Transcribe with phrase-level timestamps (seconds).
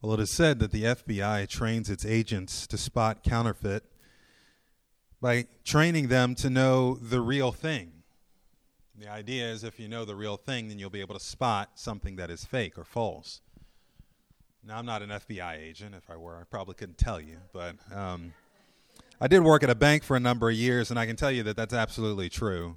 [0.00, 3.82] Well, it is said that the FBI trains its agents to spot counterfeit
[5.20, 7.90] by training them to know the real thing.
[8.96, 11.70] The idea is if you know the real thing, then you'll be able to spot
[11.74, 13.40] something that is fake or false.
[14.64, 15.96] Now, I'm not an FBI agent.
[15.96, 17.38] If I were, I probably couldn't tell you.
[17.52, 18.34] But um,
[19.20, 21.32] I did work at a bank for a number of years, and I can tell
[21.32, 22.76] you that that's absolutely true.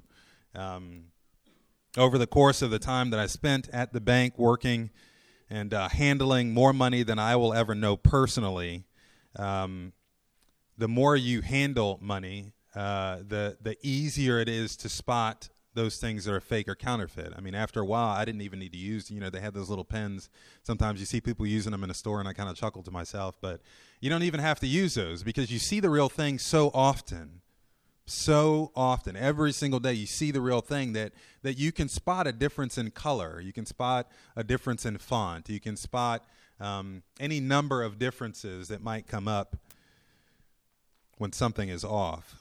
[0.56, 1.04] Um,
[1.96, 4.90] over the course of the time that I spent at the bank working
[5.52, 8.84] and uh, handling more money than I will ever know personally,
[9.36, 9.92] um,
[10.78, 16.24] the more you handle money, uh, the the easier it is to spot those things
[16.24, 17.34] that are fake or counterfeit.
[17.36, 19.10] I mean, after a while, I didn't even need to use.
[19.10, 20.30] You know, they had those little pens.
[20.62, 22.90] Sometimes you see people using them in a store, and I kind of chuckle to
[22.90, 23.36] myself.
[23.42, 23.60] But
[24.00, 27.41] you don't even have to use those because you see the real thing so often,
[28.04, 29.92] so often, every single day.
[29.92, 31.12] You see the real thing that
[31.42, 33.40] that you can spot a difference in color.
[33.40, 35.48] You can spot a difference in font.
[35.48, 36.24] You can spot
[36.60, 39.56] um, any number of differences that might come up
[41.18, 42.36] when something is off.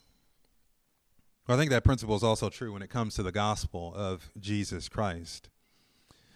[1.47, 4.29] Well, I think that principle is also true when it comes to the gospel of
[4.39, 5.49] Jesus Christ.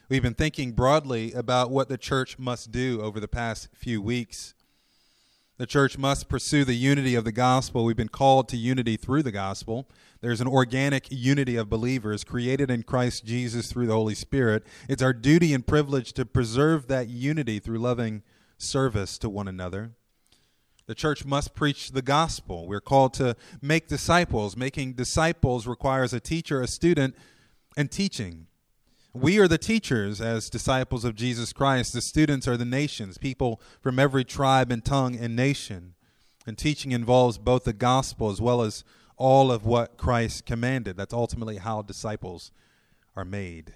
[0.09, 4.54] We've been thinking broadly about what the church must do over the past few weeks.
[5.57, 7.85] The church must pursue the unity of the gospel.
[7.85, 9.87] We've been called to unity through the gospel.
[10.19, 14.65] There's an organic unity of believers created in Christ Jesus through the Holy Spirit.
[14.89, 18.21] It's our duty and privilege to preserve that unity through loving
[18.57, 19.91] service to one another.
[20.87, 22.67] The church must preach the gospel.
[22.67, 24.57] We're called to make disciples.
[24.57, 27.15] Making disciples requires a teacher, a student,
[27.77, 28.47] and teaching.
[29.15, 31.93] We are the teachers as disciples of Jesus Christ.
[31.93, 35.93] The students are the nations, people from every tribe and tongue and nation.
[36.45, 38.83] And teaching involves both the gospel as well as
[39.15, 40.97] all of what Christ commanded.
[40.97, 42.51] That's ultimately how disciples
[43.15, 43.75] are made.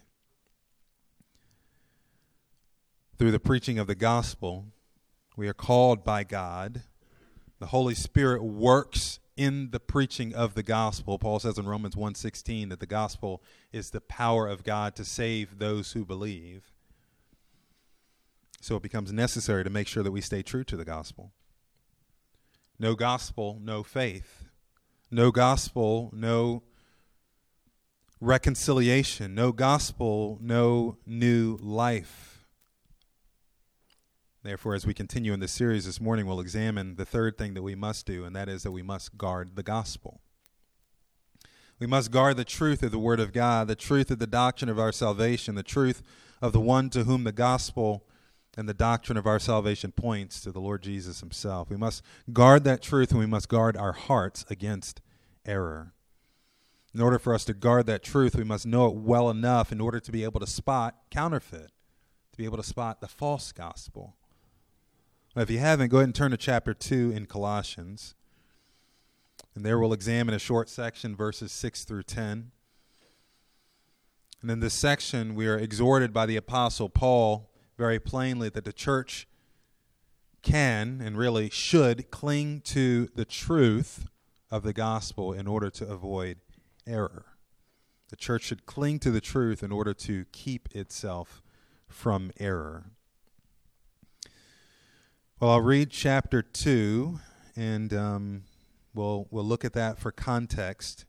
[3.18, 4.66] Through the preaching of the gospel,
[5.38, 6.84] we are called by God
[7.60, 11.18] the Holy Spirit works in the preaching of the gospel.
[11.18, 13.42] Paul says in Romans 1:16 that the gospel
[13.72, 16.74] is the power of God to save those who believe.
[18.60, 21.32] So it becomes necessary to make sure that we stay true to the gospel.
[22.78, 24.50] No gospel, no faith.
[25.10, 26.64] No gospel, no
[28.20, 29.34] reconciliation.
[29.34, 32.29] No gospel, no new life.
[34.42, 37.62] Therefore, as we continue in this series this morning, we'll examine the third thing that
[37.62, 40.22] we must do, and that is that we must guard the gospel.
[41.78, 44.70] We must guard the truth of the Word of God, the truth of the doctrine
[44.70, 46.02] of our salvation, the truth
[46.42, 48.06] of the one to whom the gospel
[48.58, 51.70] and the doctrine of our salvation points to the Lord Jesus Himself.
[51.70, 52.02] We must
[52.32, 55.02] guard that truth, and we must guard our hearts against
[55.46, 55.94] error.
[56.94, 59.82] In order for us to guard that truth, we must know it well enough in
[59.82, 61.72] order to be able to spot counterfeit,
[62.32, 64.16] to be able to spot the false gospel.
[65.40, 68.14] If you haven't, go ahead and turn to chapter 2 in Colossians.
[69.56, 72.52] And there we'll examine a short section, verses 6 through 10.
[74.42, 78.74] And in this section, we are exhorted by the Apostle Paul very plainly that the
[78.74, 79.30] church
[80.42, 84.10] can and really should cling to the truth
[84.52, 86.40] of the gospel in order to avoid
[86.86, 87.28] error.
[88.10, 91.42] The church should cling to the truth in order to keep itself
[91.88, 92.92] from error.
[95.40, 97.18] Well, I'll read chapter 2,
[97.56, 98.44] and um,
[98.94, 101.06] we'll, we'll look at that for context,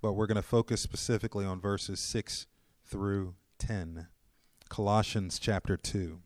[0.00, 2.46] but we're going to focus specifically on verses 6
[2.86, 4.06] through 10.
[4.70, 6.20] Colossians chapter 2.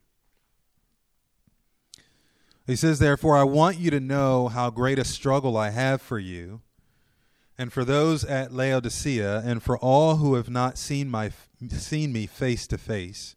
[2.67, 6.19] He says, Therefore, I want you to know how great a struggle I have for
[6.19, 6.61] you,
[7.57, 11.31] and for those at Laodicea, and for all who have not seen, my,
[11.67, 13.35] seen me face to face,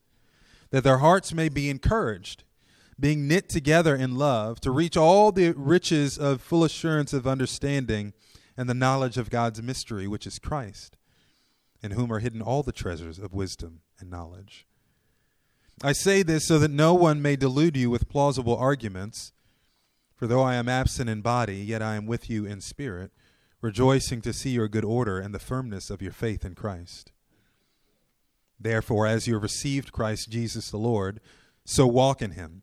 [0.70, 2.44] that their hearts may be encouraged
[2.98, 8.12] being knit together in love, to reach all the riches of full assurance of understanding
[8.56, 10.96] and the knowledge of God's mystery, which is Christ,
[11.82, 14.66] in whom are hidden all the treasures of wisdom and knowledge.
[15.82, 19.32] I say this so that no one may delude you with plausible arguments.
[20.14, 23.10] For though I am absent in body, yet I am with you in spirit,
[23.60, 27.10] rejoicing to see your good order and the firmness of your faith in Christ.
[28.60, 31.20] Therefore, as you have received Christ Jesus the Lord,
[31.64, 32.62] so walk in him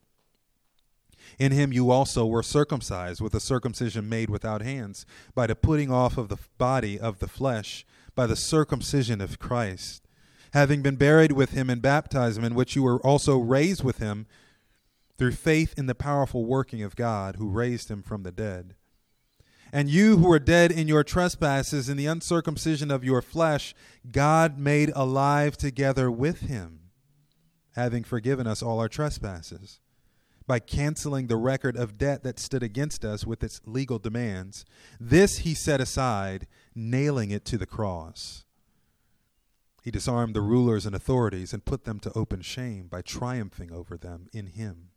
[1.41, 5.89] In him you also were circumcised with a circumcision made without hands, by the putting
[5.91, 7.83] off of the body of the flesh,
[8.13, 10.07] by the circumcision of Christ,
[10.53, 14.27] having been buried with him in baptism, in which you were also raised with him
[15.17, 18.75] through faith in the powerful working of God who raised him from the dead.
[19.73, 23.73] And you who were dead in your trespasses and the uncircumcision of your flesh,
[24.11, 26.91] God made alive together with him,
[27.73, 29.79] having forgiven us all our trespasses
[30.51, 34.65] by canceling the record of debt that stood against us with its legal demands.
[34.99, 36.45] This he set aside,
[36.75, 38.43] nailing it to the cross.
[39.81, 43.95] He disarmed the rulers and authorities and put them to open shame by triumphing over
[43.95, 44.89] them in him.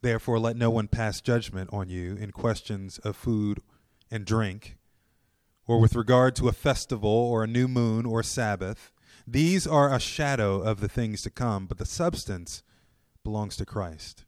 [0.00, 3.60] Therefore, let no one pass judgment on you in questions of food
[4.10, 4.78] and drink,
[5.66, 8.92] or with regard to a festival, or a new moon, or Sabbath.
[9.26, 12.62] These are a shadow of the things to come, but the substance
[13.22, 14.24] belongs to Christ.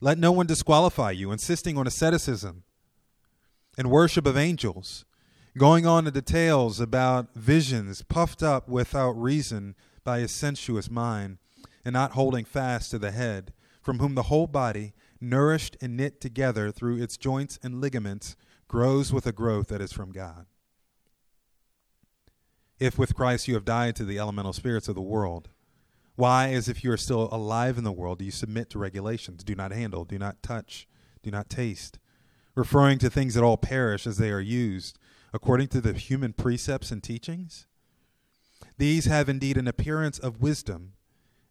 [0.00, 2.64] Let no one disqualify you, insisting on asceticism
[3.78, 5.04] and worship of angels,
[5.56, 9.74] going on to details about visions puffed up without reason
[10.04, 11.38] by a sensuous mind,
[11.84, 13.52] and not holding fast to the head,
[13.82, 18.36] from whom the whole body, nourished and knit together through its joints and ligaments,
[18.68, 20.46] grows with a growth that is from God.
[22.78, 25.48] If with Christ you have died to the elemental spirits of the world,
[26.16, 29.44] why, as if you are still alive in the world, do you submit to regulations?
[29.44, 30.88] Do not handle, do not touch,
[31.22, 31.98] do not taste,
[32.54, 34.98] referring to things that all perish as they are used,
[35.32, 37.66] according to the human precepts and teachings?
[38.78, 40.94] These have indeed an appearance of wisdom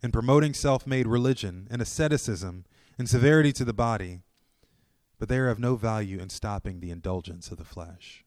[0.01, 2.65] in promoting self made religion and asceticism
[2.97, 4.21] and severity to the body,
[5.19, 8.24] but they are of no value in stopping the indulgence of the flesh.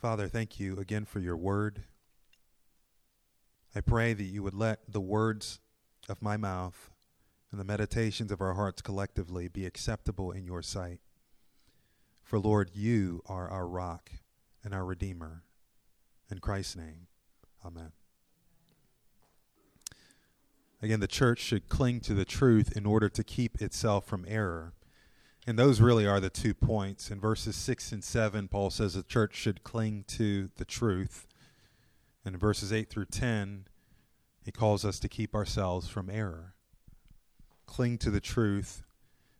[0.00, 1.82] Father, thank you again for your word.
[3.76, 5.60] I pray that you would let the words
[6.08, 6.90] of my mouth
[7.50, 11.00] and the meditations of our hearts collectively be acceptable in your sight.
[12.22, 14.10] For, Lord, you are our rock
[14.64, 15.42] and our Redeemer.
[16.30, 17.08] In Christ's name,
[17.62, 17.92] amen.
[20.80, 24.72] Again, the church should cling to the truth in order to keep itself from error.
[25.46, 27.10] And those really are the two points.
[27.10, 31.26] In verses 6 and 7, Paul says the church should cling to the truth.
[32.24, 33.66] And in verses 8 through 10,
[34.44, 36.54] he calls us to keep ourselves from error.
[37.66, 38.82] Cling to the truth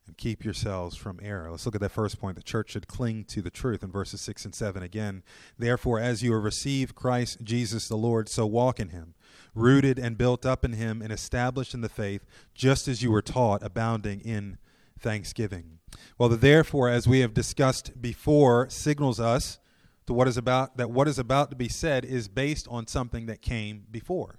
[0.06, 1.50] and keep yourselves from error.
[1.50, 2.37] Let's look at that first point.
[2.37, 5.23] The church should cling to the truth in verses 6 and 7 again.
[5.58, 9.14] Therefore, as you have received Christ Jesus the Lord, so walk in him,
[9.55, 12.25] rooted and built up in him and established in the faith,
[12.55, 14.58] just as you were taught, abounding in
[15.00, 15.79] thanksgiving.
[16.19, 19.58] Well, the therefore, as we have discussed before, signals us
[20.06, 23.26] to what is about that what is about to be said is based on something
[23.26, 24.38] that came before.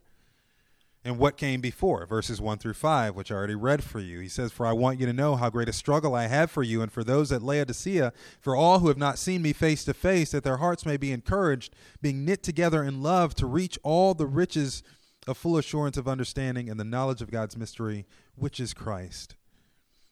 [1.04, 2.06] And what came before?
[2.06, 4.20] Verses 1 through 5, which I already read for you.
[4.20, 6.62] He says, For I want you to know how great a struggle I have for
[6.62, 9.96] you and for those at Laodicea, for all who have not seen me face to
[9.96, 11.74] face, that their hearts may be encouraged,
[12.04, 14.84] being knit together in love, to reach all the riches
[15.26, 18.06] of full assurance of understanding and the knowledge of God's mystery,
[18.36, 19.36] which is Christ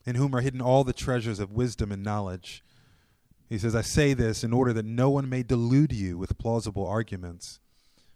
[0.05, 2.63] in whom are hidden all the treasures of wisdom and knowledge.
[3.49, 6.87] He says, I say this in order that no one may delude you with plausible
[6.87, 7.59] arguments.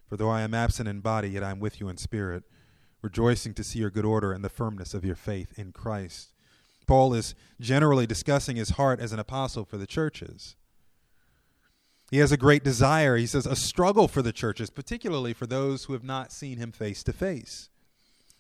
[0.08, 2.44] For though I am absent in body, yet I am with you in spirit,
[3.02, 6.34] rejoicing to see your good order and the firmness of your faith in Christ.
[6.86, 10.56] Paul is generally discussing his heart as an apostle for the churches.
[12.12, 15.86] He has a great desire, he says, a struggle for the churches, particularly for those
[15.86, 17.70] who have not seen him face to face.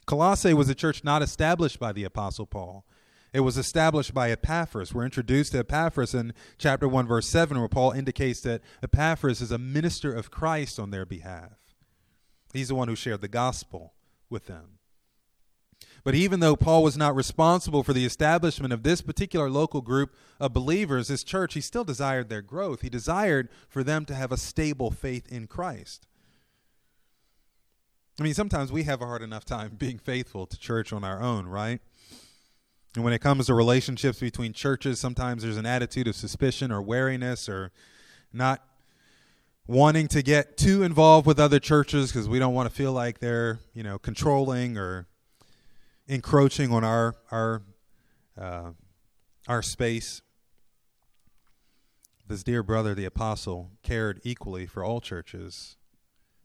[0.05, 2.85] Colossae was a church not established by the apostle Paul.
[3.33, 4.93] It was established by Epaphras.
[4.93, 9.51] We're introduced to Epaphras in chapter 1, verse 7, where Paul indicates that Epaphras is
[9.51, 11.53] a minister of Christ on their behalf.
[12.53, 13.93] He's the one who shared the gospel
[14.29, 14.77] with them.
[16.03, 20.13] But even though Paul was not responsible for the establishment of this particular local group
[20.39, 22.81] of believers, this church, he still desired their growth.
[22.81, 26.05] He desired for them to have a stable faith in Christ.
[28.19, 31.21] I mean, sometimes we have a hard enough time being faithful to church on our
[31.21, 31.81] own, right?
[32.95, 36.81] And when it comes to relationships between churches, sometimes there's an attitude of suspicion or
[36.81, 37.71] wariness or
[38.31, 38.61] not
[39.65, 43.19] wanting to get too involved with other churches because we don't want to feel like
[43.19, 45.07] they're, you know, controlling or
[46.07, 47.63] encroaching on our our
[48.39, 48.71] uh,
[49.47, 50.21] our space.
[52.27, 55.77] This dear brother, the apostle, cared equally for all churches.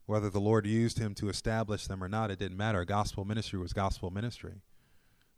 [0.07, 2.85] Whether the Lord used him to establish them or not, it didn't matter.
[2.85, 4.63] Gospel ministry was gospel ministry.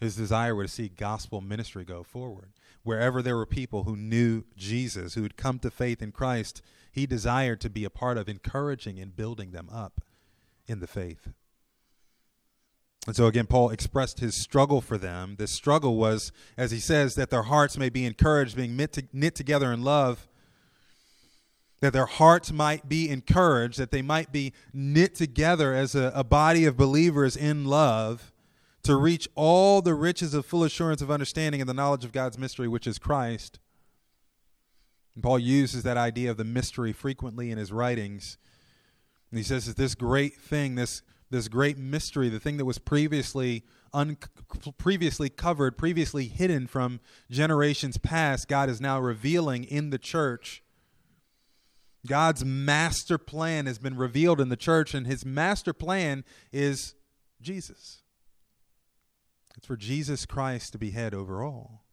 [0.00, 2.52] His desire was to see gospel ministry go forward.
[2.83, 7.07] Wherever there were people who knew Jesus, who had come to faith in Christ, he
[7.07, 10.00] desired to be a part of encouraging and building them up
[10.66, 11.28] in the faith.
[13.07, 15.37] And so again, Paul expressed his struggle for them.
[15.38, 19.04] This struggle was, as he says, that their hearts may be encouraged, being knit, to,
[19.12, 20.28] knit together in love,
[21.80, 26.25] that their hearts might be encouraged, that they might be knit together as a, a
[26.25, 28.30] body of believers in love
[28.83, 32.39] to reach all the riches of full assurance of understanding and the knowledge of God's
[32.39, 33.59] mystery, which is Christ.
[35.15, 38.39] And Paul uses that idea of the mystery frequently in his writings.
[39.31, 42.79] And he says that this great thing, this this great mystery, the thing that was
[42.79, 44.17] previously un-
[44.79, 50.63] previously covered, previously hidden from generations past, God is now revealing in the church.
[52.07, 56.95] God's master plan has been revealed in the church, and his master plan is
[57.41, 58.00] Jesus.
[59.57, 61.85] It's for Jesus Christ to be head over all.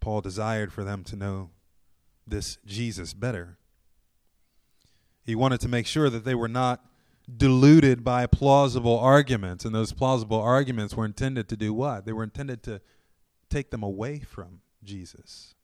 [0.00, 1.50] Paul desired for them to know
[2.26, 3.58] this Jesus better.
[5.24, 6.84] He wanted to make sure that they were not
[7.34, 12.04] deluded by plausible arguments, and those plausible arguments were intended to do what?
[12.04, 12.80] They were intended to
[13.48, 15.54] take them away from Jesus.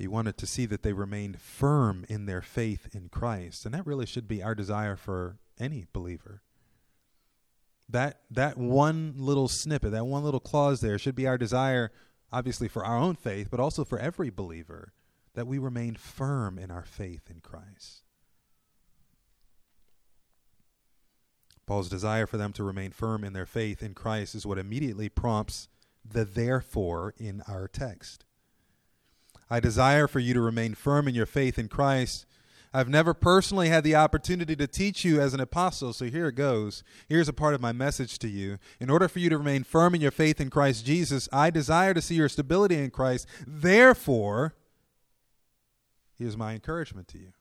[0.00, 3.86] He wanted to see that they remained firm in their faith in Christ, and that
[3.86, 6.40] really should be our desire for any believer.
[7.86, 11.92] That that one little snippet, that one little clause there should be our desire
[12.32, 14.94] obviously for our own faith, but also for every believer
[15.34, 18.04] that we remain firm in our faith in Christ.
[21.66, 25.10] Paul's desire for them to remain firm in their faith in Christ is what immediately
[25.10, 25.68] prompts
[26.02, 28.24] the therefore in our text.
[29.50, 32.26] I desire for you to remain firm in your faith in Christ.
[32.72, 36.36] I've never personally had the opportunity to teach you as an apostle, so here it
[36.36, 36.84] goes.
[37.08, 38.58] Here's a part of my message to you.
[38.78, 41.94] In order for you to remain firm in your faith in Christ Jesus, I desire
[41.94, 43.26] to see your stability in Christ.
[43.44, 44.54] Therefore,
[46.20, 47.32] Here's my encouragement to you.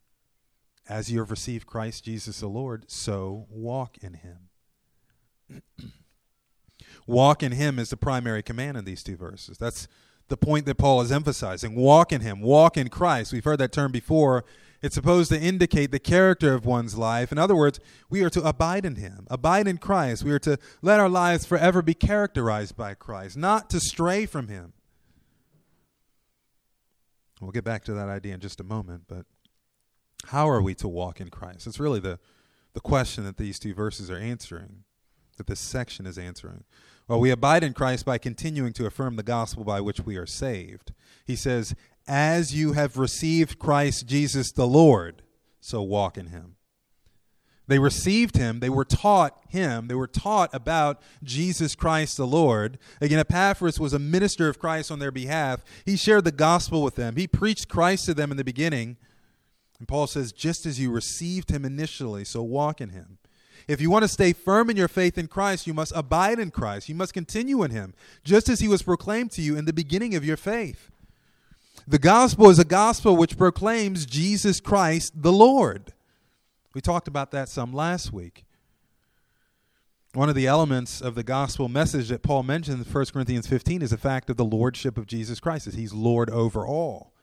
[0.88, 5.62] As you have received Christ Jesus the Lord, so walk in him.
[7.06, 9.58] walk in him is the primary command in these two verses.
[9.58, 9.90] That's
[10.30, 11.76] the point that Paul is emphasizing.
[11.76, 13.34] Walk in him, walk in Christ.
[13.34, 14.46] We've heard that term before.
[14.82, 17.32] It's supposed to indicate the character of one's life.
[17.34, 20.24] In other words, we are to abide in him, abide in Christ.
[20.24, 24.48] We are to let our lives forever be characterized by Christ, not to stray from
[24.48, 24.74] him.
[27.42, 29.26] We'll get back to that idea in just a moment, but
[30.28, 31.68] how are we to walk in Christ?
[31.68, 32.20] It's really the,
[32.74, 34.84] the question that these two verses are answering,
[35.38, 36.64] that this section is answering.
[37.10, 40.28] Well, we abide in Christ by continuing to affirm the gospel by which we are
[40.28, 40.94] saved.
[41.26, 41.74] He says,
[42.08, 45.24] As you have received Christ Jesus the Lord,
[45.60, 46.56] so walk in him.
[47.66, 48.60] They received him.
[48.60, 49.88] They were taught him.
[49.88, 52.78] They were taught about Jesus Christ the Lord.
[53.02, 55.64] Again, Epaphras was a minister of Christ on their behalf.
[55.86, 57.16] He shared the gospel with them.
[57.16, 58.98] He preached Christ to them in the beginning.
[59.78, 63.19] And Paul says, just as you received him initially, so walk in him.
[63.70, 66.50] If you want to stay firm in your faith in Christ, you must abide in
[66.50, 66.90] Christ.
[66.90, 70.16] You must continue in him, just as he was proclaimed to you in the beginning
[70.16, 70.90] of your faith.
[71.88, 75.94] The gospel is a gospel which proclaims Jesus Christ the Lord.
[76.74, 78.44] We talked about that some last week.
[80.16, 83.84] One of the elements of the gospel message that Paul mentions in 1 Corinthians 15
[83.84, 87.14] is the fact of the lordship of Jesus Christ, that he's Lord over all.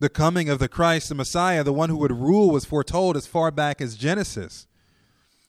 [0.00, 3.28] The coming of the Christ, the Messiah, the one who would rule, was foretold as
[3.28, 4.66] far back as Genesis.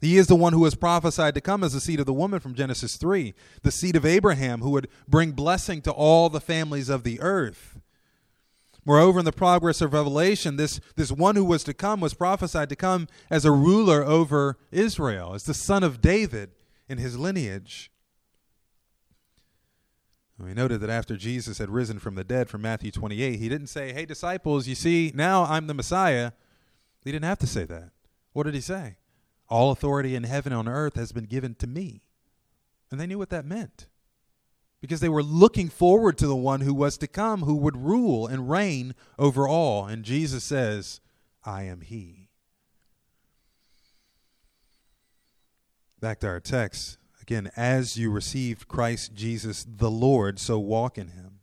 [0.06, 2.40] He is the one who was prophesied to come as the seed of the woman
[2.40, 3.34] from Genesis 3,
[3.64, 7.80] the seed of Abraham, who would bring blessing to all the families of the earth.
[8.86, 12.70] Moreover, in the progress of Revelation, this, this one who was to come was prophesied
[12.70, 16.52] to come as a ruler over Israel, as the son of David
[16.88, 17.90] in his lineage.
[20.38, 23.68] We noted that after Jesus had risen from the dead from Matthew 28, he didn't
[23.68, 26.34] say, Hey, disciples, you see, now I'm the Messiah.
[27.04, 27.90] He didn't have to say that.
[28.34, 28.98] What did he say?
[29.48, 32.02] All authority in heaven and on earth has been given to me.
[32.92, 33.88] And they knew what that meant
[34.86, 38.28] because they were looking forward to the one who was to come, who would rule
[38.28, 39.88] and reign over all.
[39.88, 41.00] And Jesus says,
[41.44, 42.30] I am he.
[46.00, 47.00] Back to our text.
[47.20, 51.35] Again, as you received Christ Jesus the Lord, so walk in him.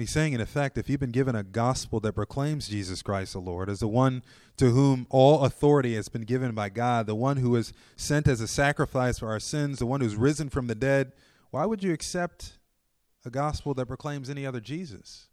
[0.00, 3.38] He's saying, in effect, if you've been given a gospel that proclaims Jesus Christ the
[3.38, 4.22] Lord as the one
[4.56, 8.40] to whom all authority has been given by God, the one who was sent as
[8.40, 11.12] a sacrifice for our sins, the one who's risen from the dead,
[11.50, 12.58] why would you accept
[13.26, 15.28] a gospel that proclaims any other Jesus?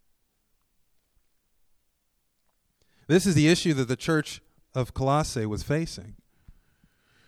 [3.07, 4.41] This is the issue that the church
[4.75, 6.15] of Colossae was facing.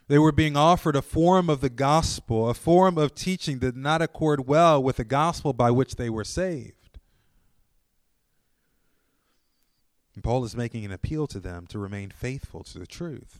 [0.10, 3.82] They were being offered a form of the gospel, a form of teaching that did
[3.82, 6.74] not accord well with the gospel by which they were saved.
[10.16, 13.40] And Paul is making an appeal to them to remain faithful to the truth.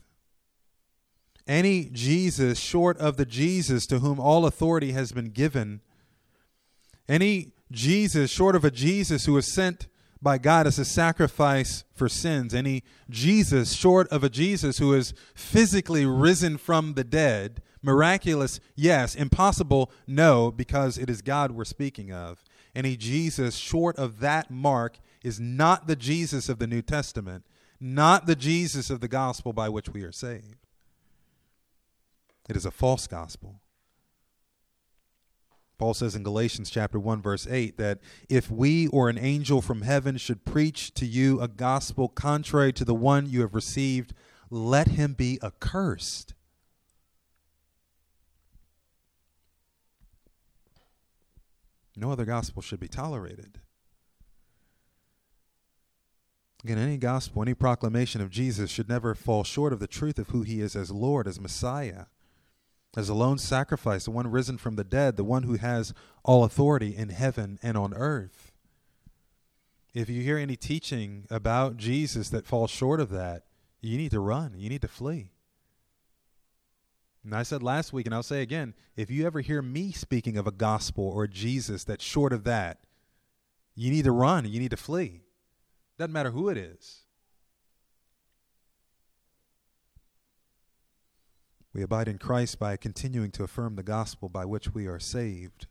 [1.46, 5.80] Any Jesus short of the Jesus to whom all authority has been given,
[7.08, 9.88] any Jesus short of a Jesus who was sent
[10.22, 15.14] by God as a sacrifice for sins, any Jesus short of a Jesus who is
[15.34, 22.12] physically risen from the dead, miraculous, yes, impossible, no, because it is God we're speaking
[22.12, 22.44] of.
[22.74, 27.44] Any Jesus short of that mark is not the Jesus of the New Testament,
[27.78, 30.66] not the Jesus of the gospel by which we are saved.
[32.48, 33.60] It is a false gospel.
[35.78, 39.80] Paul says in Galatians chapter 1 verse 8 that if we or an angel from
[39.80, 44.12] heaven should preach to you a gospel contrary to the one you have received,
[44.50, 46.34] let him be accursed.
[51.96, 53.60] No other gospel should be tolerated.
[56.62, 60.28] Again, any gospel, any proclamation of Jesus should never fall short of the truth of
[60.28, 62.04] who he is as Lord, as Messiah
[62.96, 66.44] as a lone sacrifice, the one risen from the dead, the one who has all
[66.44, 68.52] authority in heaven and on earth.
[69.94, 73.44] If you hear any teaching about Jesus that falls short of that,
[73.80, 74.54] you need to run.
[74.56, 75.30] You need to flee.
[77.24, 80.36] And I said last week, and I'll say again if you ever hear me speaking
[80.36, 82.78] of a gospel or a Jesus that's short of that,
[83.74, 84.46] you need to run.
[84.46, 85.22] You need to flee.
[86.00, 87.02] Doesn't matter who it is.
[91.74, 95.66] We abide in Christ by continuing to affirm the gospel by which we are saved.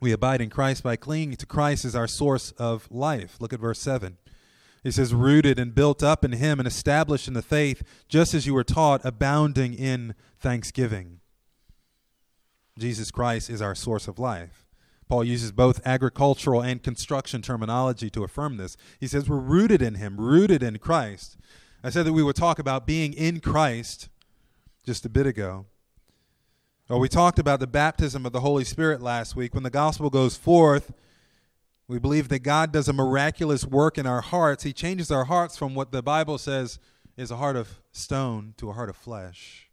[0.00, 3.38] We abide in Christ by clinging to Christ as our source of life.
[3.40, 4.18] Look at verse 7.
[4.84, 8.46] He says, rooted and built up in Him and established in the faith, just as
[8.46, 11.18] you were taught, abounding in thanksgiving.
[12.78, 14.65] Jesus Christ is our source of life.
[15.08, 18.76] Paul uses both agricultural and construction terminology to affirm this.
[18.98, 21.36] He says, We're rooted in Him, rooted in Christ.
[21.84, 24.08] I said that we would talk about being in Christ
[24.84, 25.66] just a bit ago.
[26.88, 29.54] Well, we talked about the baptism of the Holy Spirit last week.
[29.54, 30.92] When the gospel goes forth,
[31.88, 34.64] we believe that God does a miraculous work in our hearts.
[34.64, 36.78] He changes our hearts from what the Bible says
[37.16, 39.65] is a heart of stone to a heart of flesh.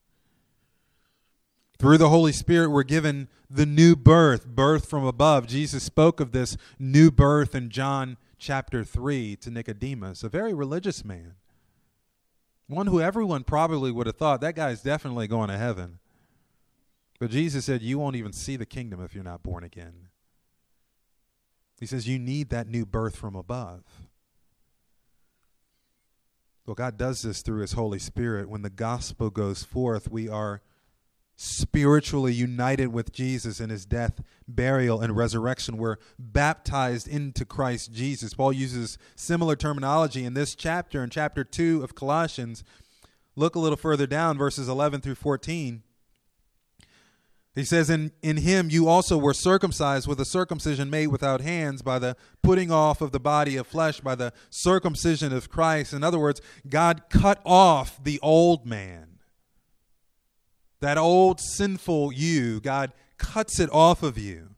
[1.84, 5.48] Through the Holy Spirit, we're given the new birth, birth from above.
[5.48, 11.04] Jesus spoke of this new birth in John chapter 3 to Nicodemus, a very religious
[11.04, 11.34] man.
[12.68, 16.00] One who everyone probably would have thought that guy's definitely going to heaven.
[17.20, 20.08] But Jesus said, You won't even see the kingdom if you're not born again.
[21.82, 23.84] He says, You need that new birth from above.
[26.66, 28.48] Well, God does this through His Holy Spirit.
[28.48, 30.62] When the gospel goes forth, we are
[31.36, 35.78] spiritually united with Jesus in his death, burial, and resurrection.
[35.78, 38.34] We're baptized into Christ Jesus.
[38.34, 42.64] Paul uses similar terminology in this chapter, in chapter 2 of Colossians.
[43.36, 45.82] Look a little further down, verses 11 through 14.
[47.56, 51.84] He says, in, in him you also were circumcised with a circumcision made without hands
[51.84, 55.94] by the putting off of the body of flesh by the circumcision of Christ.
[55.94, 59.13] In other words, God cut off the old man
[60.84, 64.50] that old sinful you, God cuts it off of you.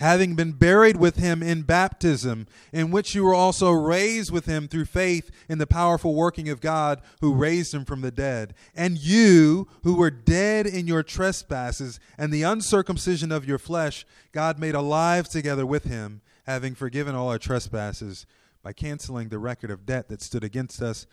[0.00, 4.68] Having been buried with him in baptism, in which you were also raised with him
[4.68, 8.54] through faith in the powerful working of God who raised him from the dead.
[8.74, 14.58] And you, who were dead in your trespasses and the uncircumcision of your flesh, God
[14.58, 18.24] made alive together with him, having forgiven all our trespasses
[18.62, 21.06] by canceling the record of debt that stood against us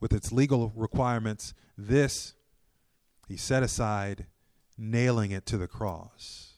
[0.00, 1.52] with its legal requirements.
[1.76, 2.32] This
[3.32, 4.26] he set aside,
[4.76, 6.52] nailing it to the cross.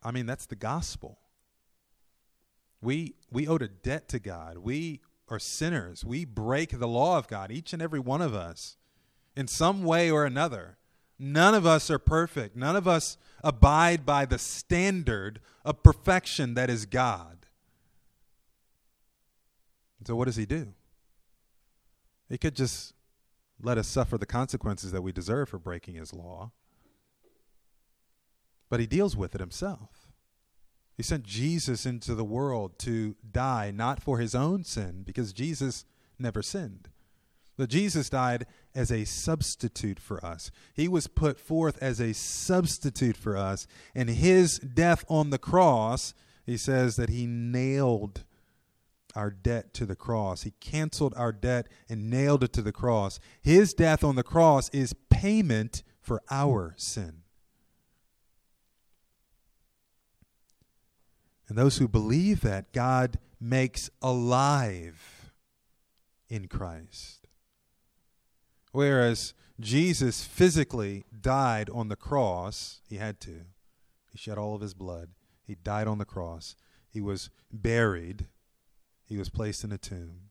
[0.00, 1.18] I mean, that's the gospel.
[2.80, 4.58] We, we owed a debt to God.
[4.58, 6.04] We are sinners.
[6.04, 8.76] We break the law of God, each and every one of us,
[9.36, 10.78] in some way or another.
[11.18, 12.54] None of us are perfect.
[12.54, 17.44] None of us abide by the standard of perfection that is God.
[20.06, 20.74] So, what does He do?
[22.28, 22.94] He could just
[23.60, 26.52] let us suffer the consequences that we deserve for breaking his law.
[28.68, 30.12] But he deals with it himself.
[30.96, 35.84] He sent Jesus into the world to die not for his own sin, because Jesus
[36.18, 36.88] never sinned.
[37.56, 40.50] But Jesus died as a substitute for us.
[40.74, 43.66] He was put forth as a substitute for us.
[43.94, 46.14] And his death on the cross,
[46.46, 48.24] he says that he nailed
[49.14, 50.42] our debt to the cross.
[50.42, 53.18] He canceled our debt and nailed it to the cross.
[53.42, 57.22] His death on the cross is payment for our sin.
[61.48, 65.32] And those who believe that, God makes alive
[66.28, 67.26] in Christ.
[68.72, 73.46] Whereas Jesus physically died on the cross, he had to.
[74.12, 75.10] He shed all of his blood.
[75.46, 76.54] He died on the cross.
[76.90, 78.26] He was buried.
[79.08, 80.28] He was placed in a tomb.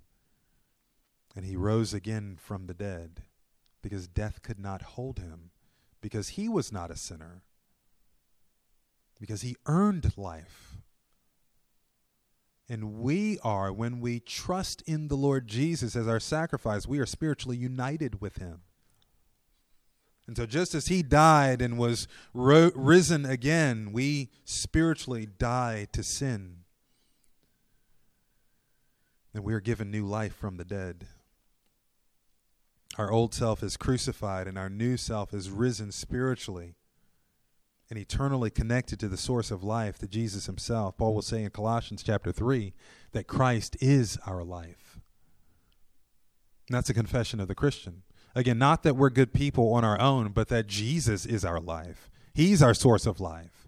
[1.36, 3.24] And he rose again from the dead
[3.82, 5.52] because death could not hold him,
[6.02, 7.44] because he was not a sinner,
[9.20, 10.78] because he earned life.
[12.70, 17.06] And we are, when we trust in the Lord Jesus as our sacrifice, we are
[17.06, 18.62] spiritually united with him.
[20.28, 26.04] And so, just as he died and was ro- risen again, we spiritually die to
[26.04, 26.66] sin.
[29.38, 31.06] And we are given new life from the dead.
[32.98, 36.74] Our old self is crucified, and our new self is risen spiritually
[37.88, 40.98] and eternally connected to the source of life, to Jesus himself.
[40.98, 42.74] Paul will say in Colossians chapter 3
[43.12, 45.00] that Christ is our life.
[46.68, 48.02] And that's a confession of the Christian.
[48.34, 52.10] Again, not that we're good people on our own, but that Jesus is our life.
[52.34, 53.67] He's our source of life.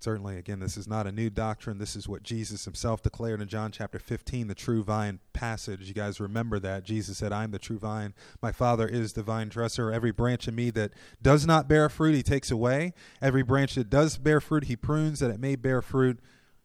[0.00, 1.78] Certainly, again, this is not a new doctrine.
[1.78, 5.88] This is what Jesus himself declared in John chapter 15, the true vine passage.
[5.88, 6.84] You guys remember that.
[6.84, 8.14] Jesus said, I am the true vine.
[8.40, 9.92] My Father is the vine dresser.
[9.92, 12.94] Every branch in me that does not bear fruit, he takes away.
[13.20, 16.20] Every branch that does bear fruit, he prunes that it may bear fruit.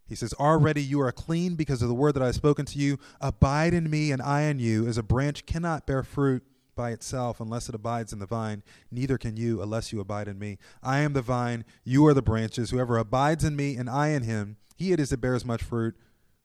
[0.06, 2.78] He says, Already you are clean because of the word that I have spoken to
[2.78, 3.00] you.
[3.20, 6.44] Abide in me, and I in you, as a branch cannot bear fruit
[6.76, 10.40] by itself unless it abides in the vine, neither can you unless you abide in
[10.40, 10.58] me.
[10.82, 12.72] I am the vine, you are the branches.
[12.72, 15.96] Whoever abides in me and I in him, he it is that bears much fruit,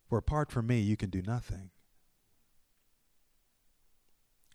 [0.08, 1.70] for apart from me you can do nothing.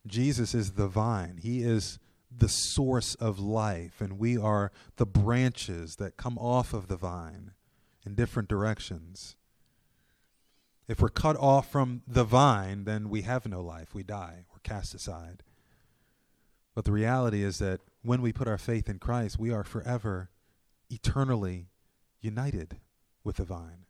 [0.05, 1.39] Jesus is the vine.
[1.41, 1.99] He is
[2.35, 7.51] the source of life, and we are the branches that come off of the vine
[8.05, 9.35] in different directions.
[10.87, 13.93] If we're cut off from the vine, then we have no life.
[13.93, 14.45] We die.
[14.51, 15.43] We're cast aside.
[16.75, 20.29] But the reality is that when we put our faith in Christ, we are forever,
[20.89, 21.67] eternally
[22.21, 22.77] united
[23.23, 23.85] with the vine.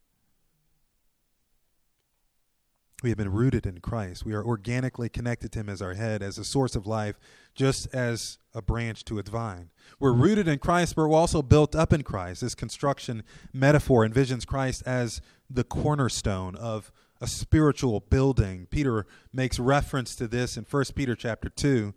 [3.02, 4.26] We have been rooted in Christ.
[4.26, 7.20] We are organically connected to Him as our head, as a source of life,
[7.54, 9.72] just as a branch to its vine.
[10.00, 12.42] We're rooted in Christ, but we're also built up in Christ.
[12.42, 15.20] This construction metaphor envisions Christ as
[15.50, 18.68] the cornerstone of a spiritual building.
[18.70, 21.94] Peter makes reference to this in 1 Peter chapter 2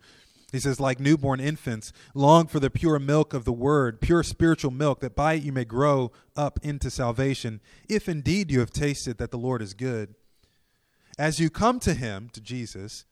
[0.53, 4.71] he says, like newborn infants, long for the pure milk of the word, pure spiritual
[4.71, 9.19] milk, that by it you may grow up into salvation, if indeed you have tasted
[9.19, 10.15] that the Lord is good.
[11.19, 13.07] As you come to him, to Jesus,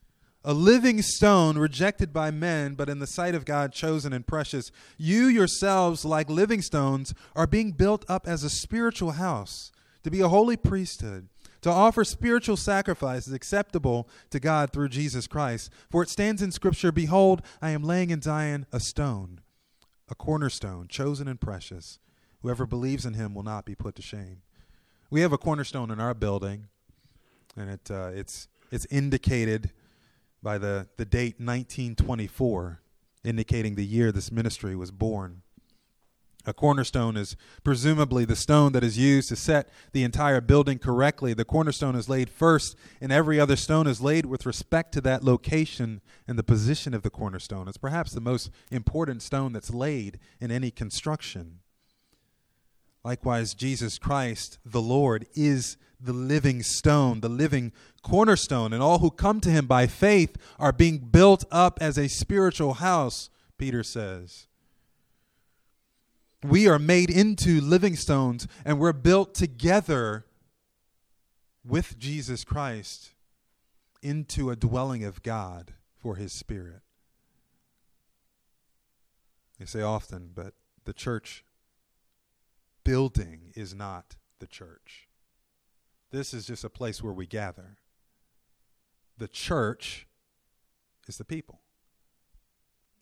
[0.44, 4.70] a living stone rejected by men, but in the sight of God chosen and precious,
[4.96, 10.20] you yourselves, like living stones, are being built up as a spiritual house, to be
[10.20, 11.28] a holy priesthood
[11.64, 15.70] to offer spiritual sacrifices acceptable to God through Jesus Christ.
[15.90, 19.40] For it stands in Scripture Behold, I am laying in Zion a stone,
[20.10, 21.98] a cornerstone, chosen and precious.
[22.42, 24.42] Whoever believes in him will not be put to shame.
[25.08, 26.66] We have a cornerstone in our building,
[27.56, 29.70] and it, uh, it's, it's indicated
[30.42, 32.80] by the, the date 1924,
[33.24, 35.40] indicating the year this ministry was born.
[36.46, 41.32] A cornerstone is presumably the stone that is used to set the entire building correctly.
[41.32, 45.24] The cornerstone is laid first, and every other stone is laid with respect to that
[45.24, 47.66] location and the position of the cornerstone.
[47.66, 51.60] It's perhaps the most important stone that's laid in any construction.
[53.02, 59.10] Likewise, Jesus Christ, the Lord, is the living stone, the living cornerstone, and all who
[59.10, 64.46] come to him by faith are being built up as a spiritual house, Peter says.
[66.44, 70.26] We are made into living stones and we're built together
[71.64, 73.12] with Jesus Christ
[74.02, 76.82] into a dwelling of God for his Spirit.
[79.58, 80.52] They say often, but
[80.84, 81.46] the church
[82.84, 85.08] building is not the church.
[86.10, 87.78] This is just a place where we gather.
[89.16, 90.06] The church
[91.08, 91.60] is the people.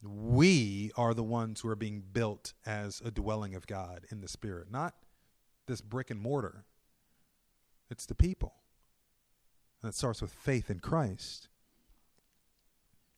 [0.03, 4.29] We are the ones who are being built as a dwelling of God in the
[4.29, 4.95] Spirit, not
[5.67, 6.65] this brick and mortar.
[7.91, 8.55] It's the people.
[9.81, 11.49] And it starts with faith in Christ.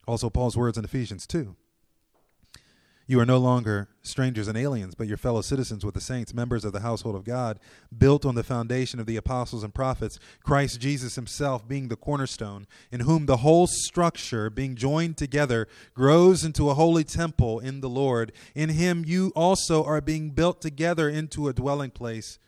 [0.07, 1.57] Also, Paul's words in Ephesians 2.
[3.07, 6.65] You are no longer strangers and aliens, but your fellow citizens with the saints, members
[6.65, 7.59] of the household of God,
[7.97, 12.67] built on the foundation of the apostles and prophets, Christ Jesus himself being the cornerstone,
[12.91, 17.91] in whom the whole structure, being joined together, grows into a holy temple in the
[17.91, 18.33] Lord.
[18.55, 22.39] In him you also are being built together into a dwelling place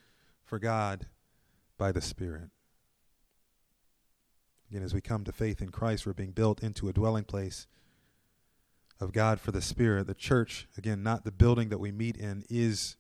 [0.43, 1.07] for God
[1.77, 2.49] by the Spirit.
[4.71, 7.67] Again, as we come to faith in Christ, we're being built into a dwelling place
[9.01, 10.07] of God for the Spirit.
[10.07, 12.97] The church, again, not the building that we meet in, is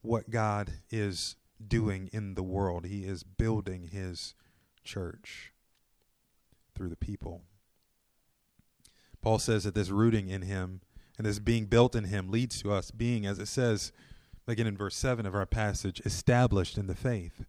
[0.00, 2.86] what God is doing in the world.
[2.86, 4.34] He is building His
[4.84, 5.52] church
[6.74, 7.42] through the people.
[9.20, 10.80] Paul says that this rooting in Him
[11.16, 13.92] and this being built in Him leads to us being, as it says
[14.48, 17.44] again in verse 7 of our passage, established in the faith.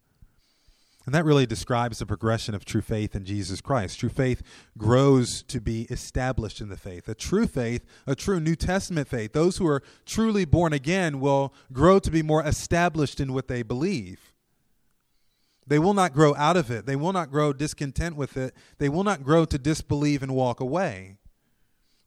[1.05, 3.99] And that really describes the progression of true faith in Jesus Christ.
[3.99, 4.41] True faith
[4.77, 7.09] grows to be established in the faith.
[7.09, 11.53] A true faith, a true New Testament faith, those who are truly born again will
[11.73, 14.33] grow to be more established in what they believe.
[15.67, 16.85] They will not grow out of it.
[16.85, 18.53] They will not grow discontent with it.
[18.77, 21.17] They will not grow to disbelieve and walk away.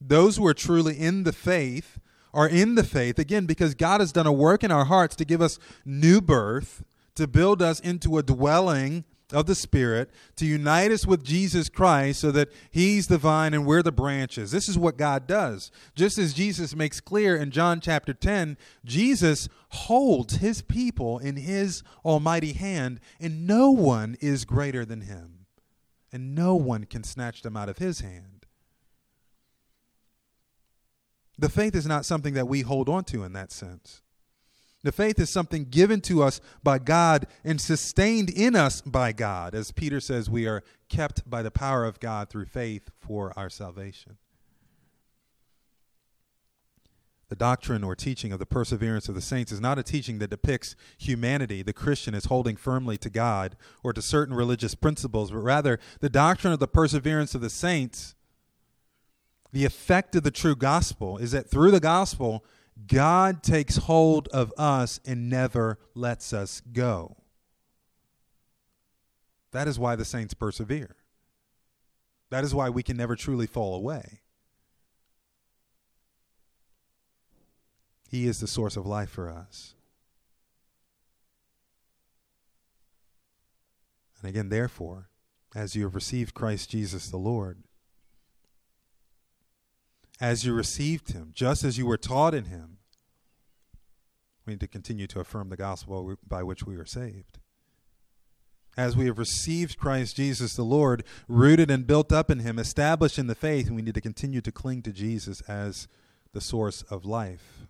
[0.00, 1.98] Those who are truly in the faith
[2.32, 5.24] are in the faith, again, because God has done a work in our hearts to
[5.24, 6.82] give us new birth
[7.16, 12.20] to build us into a dwelling of the Spirit, to unite us with Jesus Christ
[12.20, 14.52] so that He's the vine and we're the branches.
[14.52, 15.72] This is what God does.
[15.94, 21.82] Just as Jesus makes clear in John chapter 10, Jesus holds His people in His
[22.04, 25.46] almighty hand, and no one is greater than Him,
[26.12, 28.46] and no one can snatch them out of His hand.
[31.38, 34.02] The faith is not something that we hold on to in that sense.
[34.86, 39.52] The faith is something given to us by God and sustained in us by God.
[39.52, 43.50] As Peter says, we are kept by the power of God through faith for our
[43.50, 44.16] salvation.
[47.30, 50.30] The doctrine or teaching of the perseverance of the saints is not a teaching that
[50.30, 55.38] depicts humanity, the Christian, as holding firmly to God or to certain religious principles, but
[55.38, 58.14] rather the doctrine of the perseverance of the saints,
[59.52, 62.44] the effect of the true gospel, is that through the gospel,
[62.86, 67.16] God takes hold of us and never lets us go.
[69.52, 70.96] That is why the saints persevere.
[72.30, 74.20] That is why we can never truly fall away.
[78.08, 79.74] He is the source of life for us.
[84.20, 85.08] And again, therefore,
[85.54, 87.62] as you have received Christ Jesus the Lord,
[90.20, 92.78] as you received him, just as you were taught in him.
[94.46, 97.38] We need to continue to affirm the gospel by which we are saved.
[98.76, 103.18] As we have received Christ Jesus the Lord, rooted and built up in him, established
[103.18, 105.88] in the faith, we need to continue to cling to Jesus as
[106.32, 107.66] the source of life.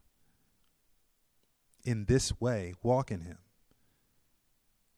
[1.85, 3.39] In this way, walk in him.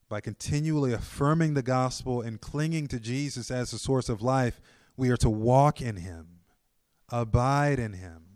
[0.08, 4.60] By continually affirming the gospel and clinging to Jesus as the source of life,
[4.96, 6.37] we are to walk in him
[7.10, 8.28] Abide in him.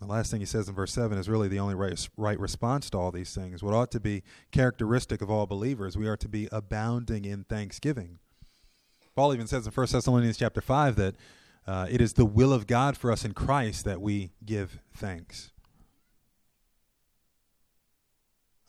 [0.00, 2.88] The last thing he says in verse 7 is really the only right, right response
[2.90, 3.62] to all these things.
[3.62, 8.18] What ought to be characteristic of all believers, we are to be abounding in thanksgiving.
[9.14, 11.16] Paul even says in 1 Thessalonians chapter 5 that
[11.66, 15.52] uh, it is the will of God for us in Christ that we give thanks.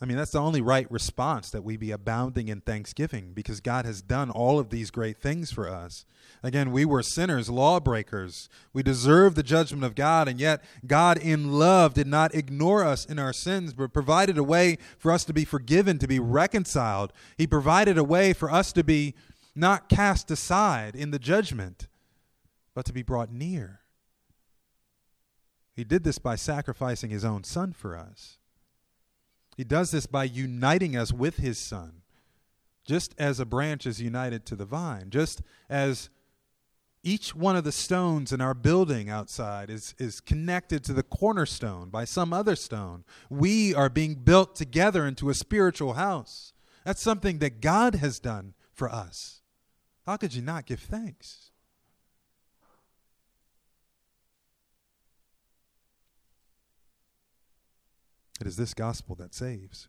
[0.02, 3.86] I mean, that's the only right response that we be abounding in thanksgiving because God
[3.86, 6.06] has done all of these great things for us.
[6.42, 8.50] Again, we were sinners, lawbreakers.
[8.74, 13.06] We deserved the judgment of God, and yet God, in love, did not ignore us
[13.06, 17.14] in our sins, but provided a way for us to be forgiven, to be reconciled.
[17.38, 19.14] He provided a way for us to be
[19.56, 21.88] not cast aside in the judgment,
[22.74, 23.82] but to be brought near.
[25.76, 28.40] He did this by sacrificing his own son for us.
[29.58, 32.02] He does this by uniting us with his son,
[32.86, 36.10] just as a branch is united to the vine, just as
[37.04, 41.90] each one of the stones in our building outside is, is connected to the cornerstone
[41.90, 43.04] by some other stone.
[43.30, 46.54] We are being built together into a spiritual house.
[46.86, 49.42] That's something that God has done for us.
[50.06, 51.51] How could you not give thanks?
[58.41, 59.88] It is this gospel that saves.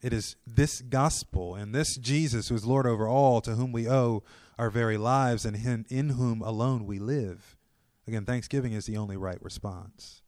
[0.00, 3.88] It is this gospel and this Jesus who is Lord over all, to whom we
[3.88, 4.22] owe
[4.58, 7.56] our very lives and in, in whom alone we live.
[8.06, 10.22] Again, thanksgiving is the only right response.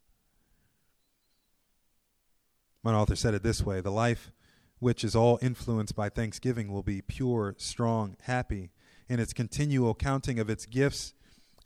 [2.83, 4.33] One author said it this way The life
[4.81, 8.71] which is all influenced by thanksgiving will be pure, strong, happy
[9.09, 11.15] in its continual counting of its gifts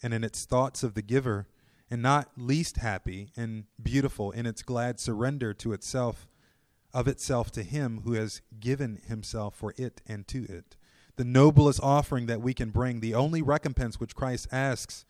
[0.02, 1.46] and in its thoughts of the giver,
[1.94, 6.26] and not least happy and beautiful in its glad surrender to itself,
[6.92, 10.74] of itself to Him who has given Himself for it and to it.
[11.14, 15.04] The noblest offering that we can bring, the only recompense which Christ asks,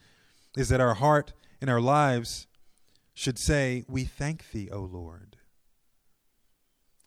[0.59, 2.47] is that our heart and our lives
[3.15, 5.39] should say, We thank Thee, O Lord.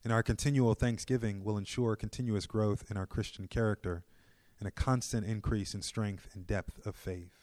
[0.03, 4.05] And our continual thanksgiving will ensure continuous growth in our Christian character
[4.57, 7.36] and a constant increase in strength and depth of faith.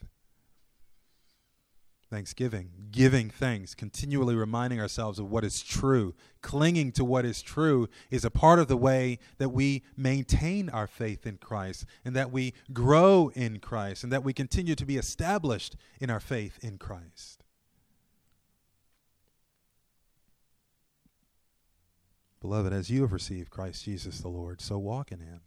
[2.11, 7.89] Thanksgiving, giving thanks, continually reminding ourselves of what is true, clinging to what is true
[8.11, 12.31] is a part of the way that we maintain our faith in Christ and that
[12.31, 16.79] we grow in Christ and that we continue to be established in our faith in
[16.79, 17.43] Christ.
[22.41, 25.41] Beloved, as you have received Christ Jesus the Lord, so walk in him.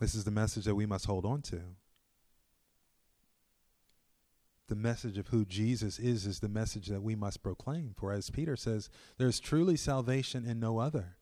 [0.00, 1.60] This is the message that we must hold on to.
[4.68, 7.94] The message of who Jesus is is the message that we must proclaim.
[7.96, 11.16] For as Peter says, there is truly salvation in no other.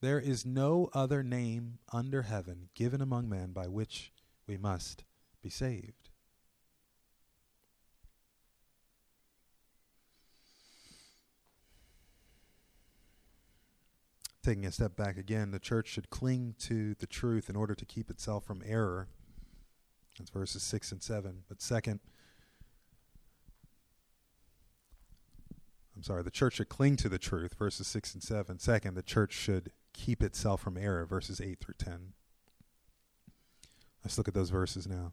[0.00, 4.12] There is no other name under heaven given among men by which
[4.46, 5.04] we must
[5.42, 6.05] be saved.
[14.46, 17.84] Taking a step back again, the church should cling to the truth in order to
[17.84, 19.08] keep itself from error.
[20.16, 21.42] That's verses 6 and 7.
[21.48, 21.98] But second,
[25.96, 28.60] I'm sorry, the church should cling to the truth, verses 6 and 7.
[28.60, 32.12] Second, the church should keep itself from error, verses 8 through 10.
[34.04, 35.12] Let's look at those verses now.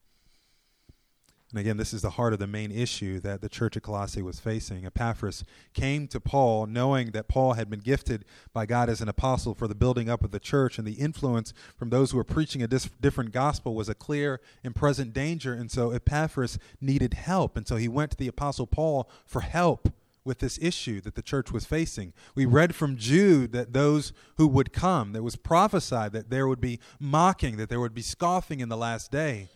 [1.51, 4.21] And again, this is the heart of the main issue that the church at Colossae
[4.21, 4.85] was facing.
[4.85, 9.53] Epaphras came to Paul knowing that Paul had been gifted by God as an apostle
[9.53, 12.63] for the building up of the church, and the influence from those who were preaching
[12.63, 15.53] a dis- different gospel was a clear and present danger.
[15.53, 17.57] And so Epaphras needed help.
[17.57, 21.21] And so he went to the apostle Paul for help with this issue that the
[21.21, 22.13] church was facing.
[22.35, 26.61] We read from Jude that those who would come, that was prophesied that there would
[26.61, 29.49] be mocking, that there would be scoffing in the last day.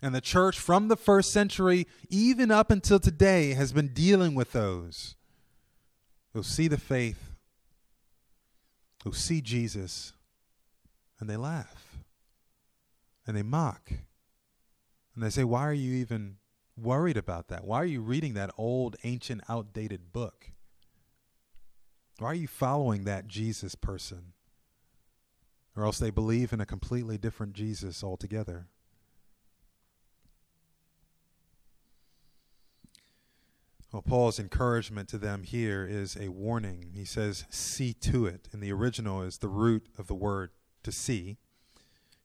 [0.00, 4.52] And the church from the first century, even up until today, has been dealing with
[4.52, 5.16] those
[6.32, 7.32] who see the faith,
[9.04, 10.12] who see Jesus,
[11.18, 11.88] and they laugh
[13.28, 13.92] and they mock.
[15.14, 16.36] And they say, Why are you even
[16.76, 17.64] worried about that?
[17.64, 20.50] Why are you reading that old, ancient, outdated book?
[22.18, 24.32] Why are you following that Jesus person?
[25.76, 28.66] Or else they believe in a completely different Jesus altogether.
[33.90, 36.90] Well, Paul's encouragement to them here is a warning.
[36.94, 38.48] He says, see to it.
[38.52, 40.50] And the original is the root of the word
[40.82, 41.38] to see.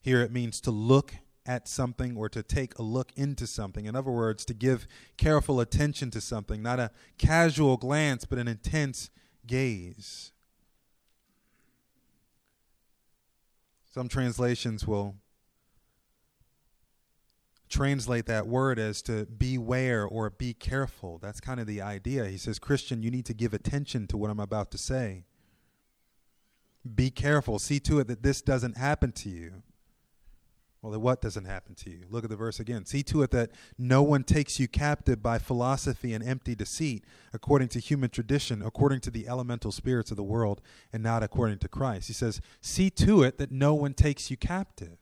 [0.02, 3.86] Here it means to look at something or to take a look into something.
[3.86, 8.50] In other words, to give careful attention to something, not a casual glance, but an
[8.50, 9.10] intense
[9.48, 10.34] gaze.
[13.94, 15.16] Some translations will
[17.74, 21.18] translate that word as to beware or be careful.
[21.18, 22.26] That's kind of the idea.
[22.26, 25.26] He says, Christian, you need to give attention to what I'm about to say.
[26.96, 27.58] Be careful.
[27.58, 29.64] See to it that this doesn't happen to you.
[30.84, 32.02] Well, what doesn't happen to you?
[32.10, 32.86] Look at the verse again.
[32.86, 37.70] See to it that no one takes you captive by philosophy and empty deceit, according
[37.70, 41.70] to human tradition, according to the elemental spirits of the world, and not according to
[41.70, 42.08] Christ.
[42.08, 44.98] He says, See to it that no one takes you captive.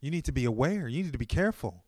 [0.00, 0.88] You need to be aware.
[0.88, 1.84] You need to be careful.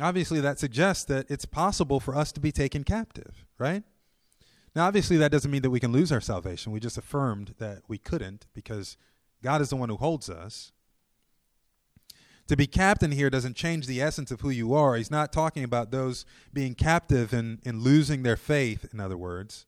[0.00, 3.82] Obviously, that suggests that it's possible for us to be taken captive, right?
[4.74, 6.70] Now, obviously, that doesn't mean that we can lose our salvation.
[6.70, 8.98] We just affirmed that we couldn't because
[9.42, 10.72] God is the one who holds us.
[12.48, 14.96] To be captain here doesn't change the essence of who you are.
[14.96, 19.65] He's not talking about those being captive and, and losing their faith, in other words.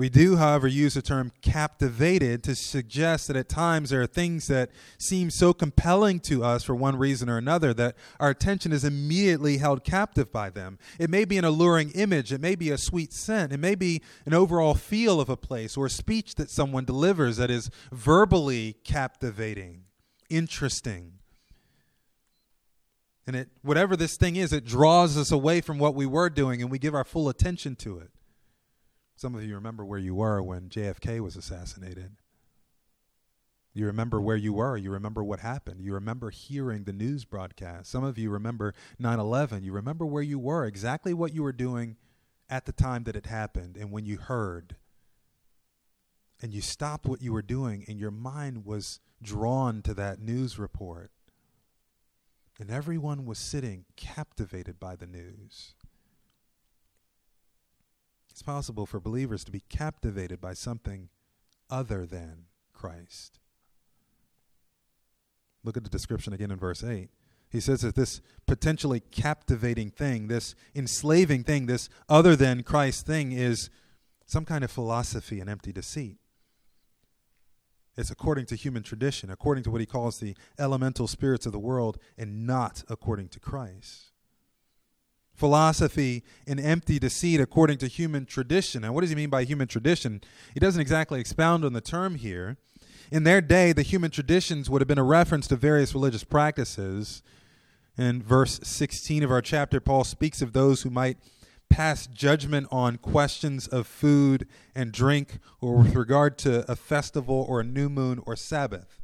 [0.00, 4.46] We do, however, use the term captivated to suggest that at times there are things
[4.46, 8.82] that seem so compelling to us for one reason or another that our attention is
[8.82, 10.78] immediately held captive by them.
[10.98, 14.00] It may be an alluring image, it may be a sweet scent, it may be
[14.24, 18.76] an overall feel of a place or a speech that someone delivers that is verbally
[18.84, 19.82] captivating,
[20.30, 21.18] interesting.
[23.26, 26.62] And it whatever this thing is, it draws us away from what we were doing
[26.62, 28.08] and we give our full attention to it.
[29.20, 32.12] Some of you remember where you were when JFK was assassinated.
[33.74, 34.78] You remember where you were.
[34.78, 35.82] You remember what happened.
[35.82, 37.90] You remember hearing the news broadcast.
[37.90, 39.62] Some of you remember 9 11.
[39.62, 41.96] You remember where you were, exactly what you were doing
[42.48, 44.76] at the time that it happened and when you heard.
[46.40, 50.58] And you stopped what you were doing, and your mind was drawn to that news
[50.58, 51.10] report.
[52.58, 55.74] And everyone was sitting captivated by the news.
[58.40, 61.10] It's possible for believers to be captivated by something
[61.68, 63.38] other than Christ.
[65.62, 67.10] Look at the description again in verse 8.
[67.50, 73.32] He says that this potentially captivating thing, this enslaving thing, this other than Christ thing
[73.32, 73.68] is
[74.24, 76.16] some kind of philosophy and empty deceit.
[77.94, 81.58] It's according to human tradition, according to what he calls the elemental spirits of the
[81.58, 84.09] world, and not according to Christ.
[85.40, 88.82] Philosophy and empty deceit according to human tradition.
[88.82, 90.20] Now, what does he mean by human tradition?
[90.52, 92.58] He doesn't exactly expound on the term here.
[93.10, 97.22] In their day, the human traditions would have been a reference to various religious practices.
[97.96, 101.16] In verse 16 of our chapter, Paul speaks of those who might
[101.70, 107.60] pass judgment on questions of food and drink or with regard to a festival or
[107.60, 108.99] a new moon or Sabbath.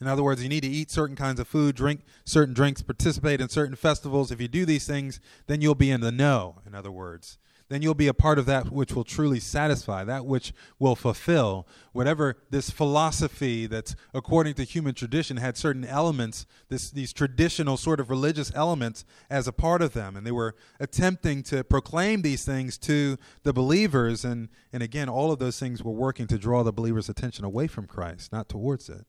[0.00, 3.40] In other words, you need to eat certain kinds of food, drink certain drinks, participate
[3.40, 4.30] in certain festivals.
[4.30, 7.38] If you do these things, then you'll be in the know, in other words
[7.68, 11.66] then you'll be a part of that which will truly satisfy, that which will fulfill.
[11.92, 17.98] Whatever this philosophy that's according to human tradition had certain elements, this, these traditional sort
[17.98, 20.16] of religious elements as a part of them.
[20.16, 24.24] And they were attempting to proclaim these things to the believers.
[24.24, 27.66] And, and again, all of those things were working to draw the believer's attention away
[27.66, 29.06] from Christ, not towards it.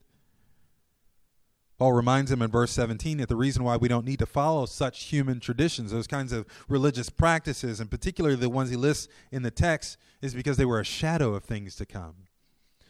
[1.78, 4.66] Paul reminds him in verse 17 that the reason why we don't need to follow
[4.66, 9.44] such human traditions, those kinds of religious practices, and particularly the ones he lists in
[9.44, 12.16] the text, is because they were a shadow of things to come.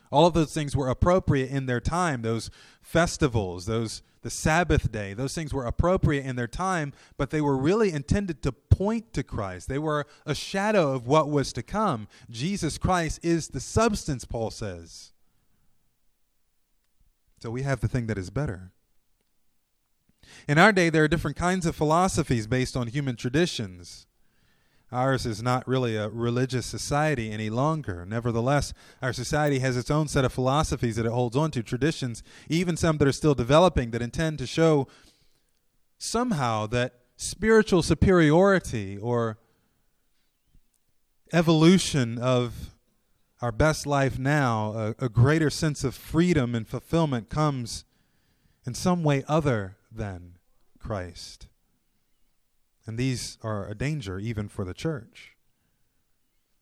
[0.09, 2.49] All of those things were appropriate in their time, those
[2.81, 7.57] festivals, those the Sabbath day, those things were appropriate in their time, but they were
[7.57, 9.69] really intended to point to Christ.
[9.69, 12.07] They were a shadow of what was to come.
[12.29, 15.11] Jesus Christ is the substance, Paul says.
[17.39, 18.71] So we have the thing that is better.
[20.47, 24.07] In our day, there are different kinds of philosophies based on human traditions.
[24.93, 28.05] Ours is not really a religious society any longer.
[28.05, 32.23] Nevertheless, our society has its own set of philosophies that it holds on to, traditions,
[32.47, 34.87] even some that are still developing, that intend to show
[35.97, 39.37] somehow that spiritual superiority or
[41.33, 42.73] evolution of
[43.41, 47.83] our best life now, a, a greater sense of freedom and fulfillment comes
[48.65, 50.36] in some way other than
[50.87, 51.47] Christ.
[52.85, 55.35] And these are a danger even for the church.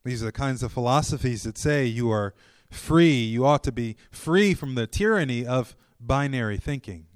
[0.04, 2.34] These are the kinds of philosophies that say you are
[2.68, 7.06] free, you ought to be free from the tyranny of binary thinking.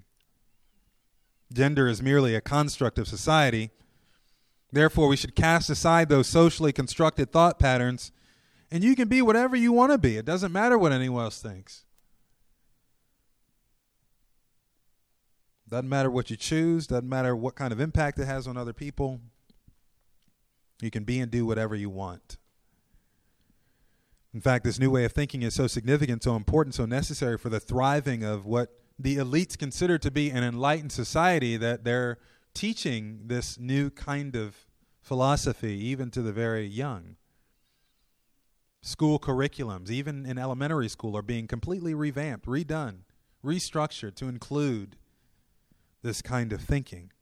[1.52, 3.70] Gender is merely a construct of society.
[4.70, 8.12] Therefore, we should cast aside those socially constructed thought patterns,
[8.70, 10.16] and you can be whatever you want to be.
[10.16, 11.86] It doesn't matter what anyone else thinks.
[15.70, 18.72] Doesn't matter what you choose, doesn't matter what kind of impact it has on other
[18.72, 19.20] people.
[20.82, 22.38] You can be and do whatever you want.
[24.34, 27.48] In fact, this new way of thinking is so significant, so important, so necessary for
[27.48, 32.18] the thriving of what the elites consider to be an enlightened society that they're
[32.52, 34.66] teaching this new kind of
[35.00, 37.16] philosophy even to the very young.
[38.82, 43.00] School curriculums, even in elementary school, are being completely revamped, redone,
[43.44, 44.96] restructured to include
[46.02, 47.12] this kind of thinking.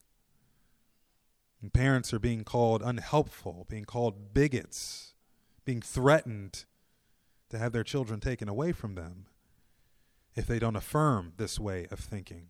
[1.61, 5.15] And parents are being called unhelpful, being called bigots,
[5.65, 6.65] being threatened
[7.51, 9.27] to have their children taken away from them
[10.35, 12.49] if they don't affirm this way of thinking.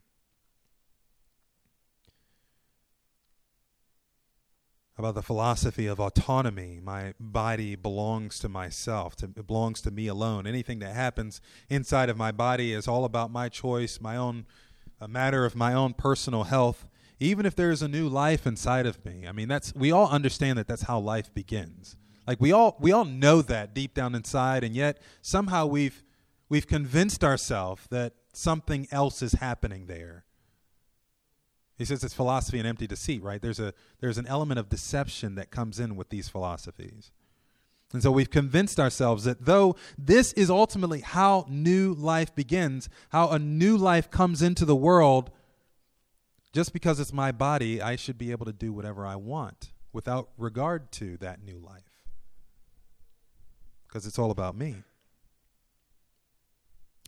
[4.99, 6.81] About the philosophy of autonomy.
[6.83, 10.45] My body belongs to myself, to, it belongs to me alone.
[10.45, 14.45] Anything that happens inside of my body is all about my choice, my own
[15.01, 16.87] a matter of my own personal health,
[17.21, 19.27] even if there's a new life inside of me.
[19.27, 21.97] I mean, that's we all understand that that's how life begins.
[22.27, 26.03] Like we all we all know that deep down inside, and yet somehow we've
[26.49, 30.25] we've convinced ourselves that something else is happening there.
[31.77, 33.41] He says it's philosophy and empty deceit, right?
[33.41, 37.13] There's a there's an element of deception that comes in with these philosophies.
[37.93, 43.31] And so we've convinced ourselves that though this is ultimately how new life begins, how
[43.31, 45.31] a new life comes into the world,
[46.53, 50.29] just because it's my body, I should be able to do whatever I want without
[50.37, 51.83] regard to that new life.
[53.87, 54.77] because it's all about me.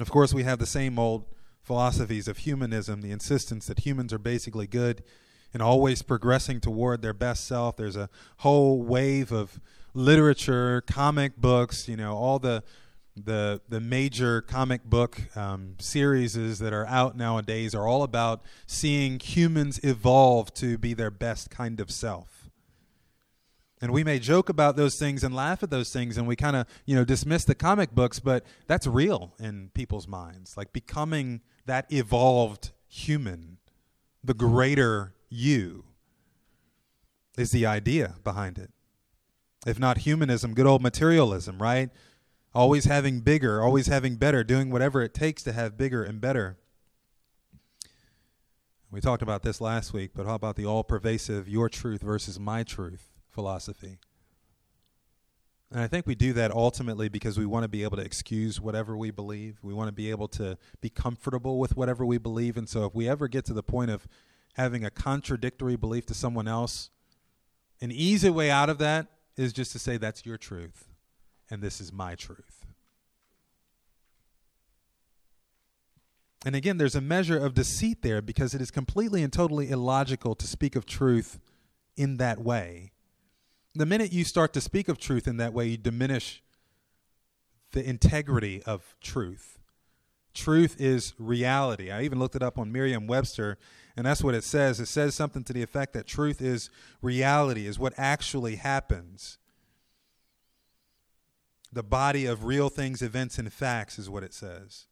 [0.00, 1.26] Of course, we have the same old
[1.60, 5.02] philosophies of humanism, the insistence that humans are basically good
[5.52, 7.76] and always progressing toward their best self.
[7.76, 9.60] There's a whole wave of
[9.94, 12.62] literature, comic books, you know, all the
[13.16, 19.18] the the major comic book um, series that are out nowadays are all about seeing
[19.18, 22.50] humans evolve to be their best kind of self.
[23.82, 26.56] And we may joke about those things and laugh at those things, and we kind
[26.56, 30.56] of you know dismiss the comic books, but that's real in people's minds.
[30.56, 33.58] Like becoming that evolved human,
[34.22, 35.84] the greater you,
[37.38, 38.70] is the idea behind it.
[39.66, 41.90] If not humanism, good old materialism, right?
[42.54, 46.58] always having bigger, always having better, doing whatever it takes to have bigger and better.
[48.90, 52.40] We talked about this last week, but how about the all pervasive your truth versus
[52.40, 53.98] my truth philosophy?
[55.70, 58.60] And I think we do that ultimately because we want to be able to excuse
[58.60, 59.60] whatever we believe.
[59.62, 62.56] We want to be able to be comfortable with whatever we believe.
[62.56, 64.08] And so if we ever get to the point of
[64.54, 66.90] having a contradictory belief to someone else,
[67.80, 70.88] an easy way out of that is just to say that's your truth
[71.50, 72.66] and this is my truth.
[76.44, 80.34] And again, there's a measure of deceit there because it is completely and totally illogical
[80.36, 81.38] to speak of truth
[81.96, 82.92] in that way.
[83.74, 86.42] The minute you start to speak of truth in that way, you diminish
[87.72, 89.58] the integrity of truth.
[90.32, 91.90] Truth is reality.
[91.90, 93.58] I even looked it up on Merriam Webster,
[94.00, 94.80] and that's what it says.
[94.80, 96.70] It says something to the effect that truth is
[97.02, 99.36] reality, is what actually happens
[101.70, 104.86] the body of real things, events, and facts, is what it says.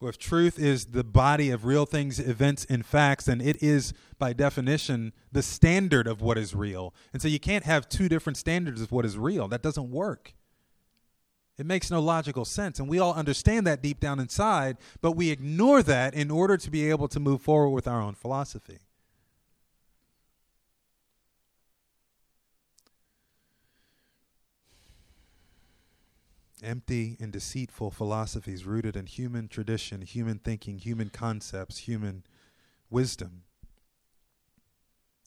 [0.00, 3.92] Well, if truth is the body of real things, events, and facts, then it is,
[4.18, 6.94] by definition, the standard of what is real.
[7.12, 9.48] And so you can't have two different standards of what is real.
[9.48, 10.32] That doesn't work.
[11.60, 12.78] It makes no logical sense.
[12.78, 16.70] And we all understand that deep down inside, but we ignore that in order to
[16.70, 18.78] be able to move forward with our own philosophy.
[26.62, 32.22] empty and deceitful philosophies rooted in human tradition, human thinking, human concepts, human
[32.90, 33.44] wisdom.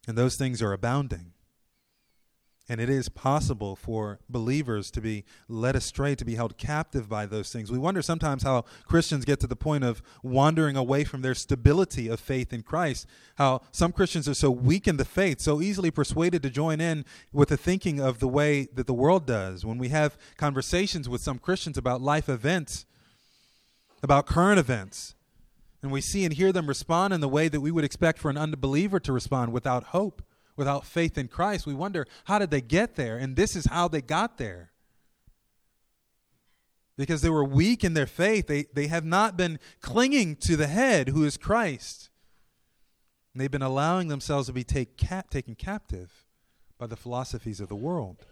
[0.07, 1.32] And those things are abounding.
[2.73, 7.27] And it is possible for believers to be led astray, to be held captive by
[7.27, 7.71] those things.
[7.71, 12.07] We wonder sometimes how Christians get to the point of wandering away from their stability
[12.07, 13.05] of faith in Christ.
[13.35, 17.05] How some Christians are so weak in the faith, so easily persuaded to join in
[17.31, 19.63] with the thinking of the way that the world does.
[19.63, 22.87] When we have conversations with some Christians about life events,
[24.01, 25.13] about current events,
[25.83, 28.31] and we see and hear them respond in the way that we would expect for
[28.31, 30.23] an unbeliever to respond without hope
[30.55, 33.17] without faith in Christ, we wonder how did they get there?
[33.17, 34.71] And this is how they got there.
[36.95, 40.67] Because they were weak in their faith, they, they have not been clinging to the
[40.67, 42.09] head who is Christ.
[43.33, 46.25] And they've been allowing themselves to be take cap, taken captive
[46.77, 48.25] by the philosophies of the world.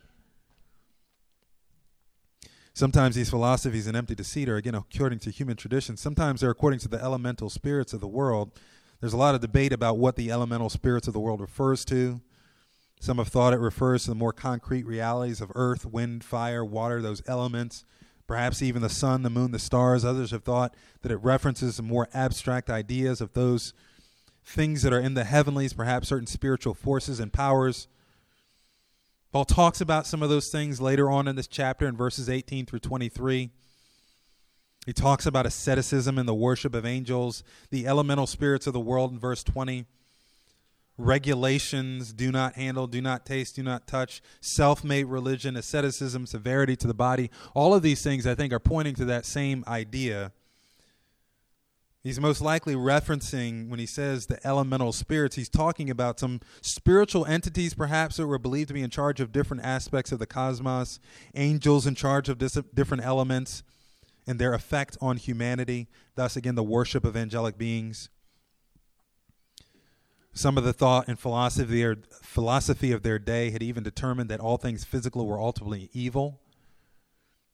[2.73, 5.97] Sometimes these philosophies and empty deceit are, again, according to human tradition.
[5.97, 8.51] Sometimes they're according to the elemental spirits of the world
[9.01, 12.21] there's a lot of debate about what the elemental spirits of the world refers to.
[12.99, 17.01] Some have thought it refers to the more concrete realities of earth, wind, fire, water,
[17.01, 17.83] those elements,
[18.27, 20.05] perhaps even the sun, the moon, the stars.
[20.05, 23.73] Others have thought that it references the more abstract ideas of those
[24.45, 27.87] things that are in the heavenlies, perhaps certain spiritual forces and powers.
[29.31, 32.67] Paul talks about some of those things later on in this chapter in verses 18
[32.67, 33.49] through 23.
[34.85, 39.11] He talks about asceticism and the worship of angels, the elemental spirits of the world
[39.11, 39.85] in verse 20.
[40.97, 46.75] Regulations, do not handle, do not taste, do not touch, self made religion, asceticism, severity
[46.75, 47.29] to the body.
[47.53, 50.31] All of these things, I think, are pointing to that same idea.
[52.03, 57.25] He's most likely referencing, when he says the elemental spirits, he's talking about some spiritual
[57.25, 60.99] entities, perhaps, that were believed to be in charge of different aspects of the cosmos,
[61.35, 63.61] angels in charge of different elements
[64.27, 68.09] and their effect on humanity, thus, again, the worship of angelic beings.
[70.33, 74.39] Some of the thought and philosophy, or philosophy of their day had even determined that
[74.39, 76.39] all things physical were ultimately evil.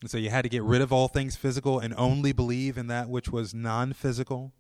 [0.02, 2.88] And so you had to get rid of all things physical and only believe in
[2.88, 4.54] that which was non physical.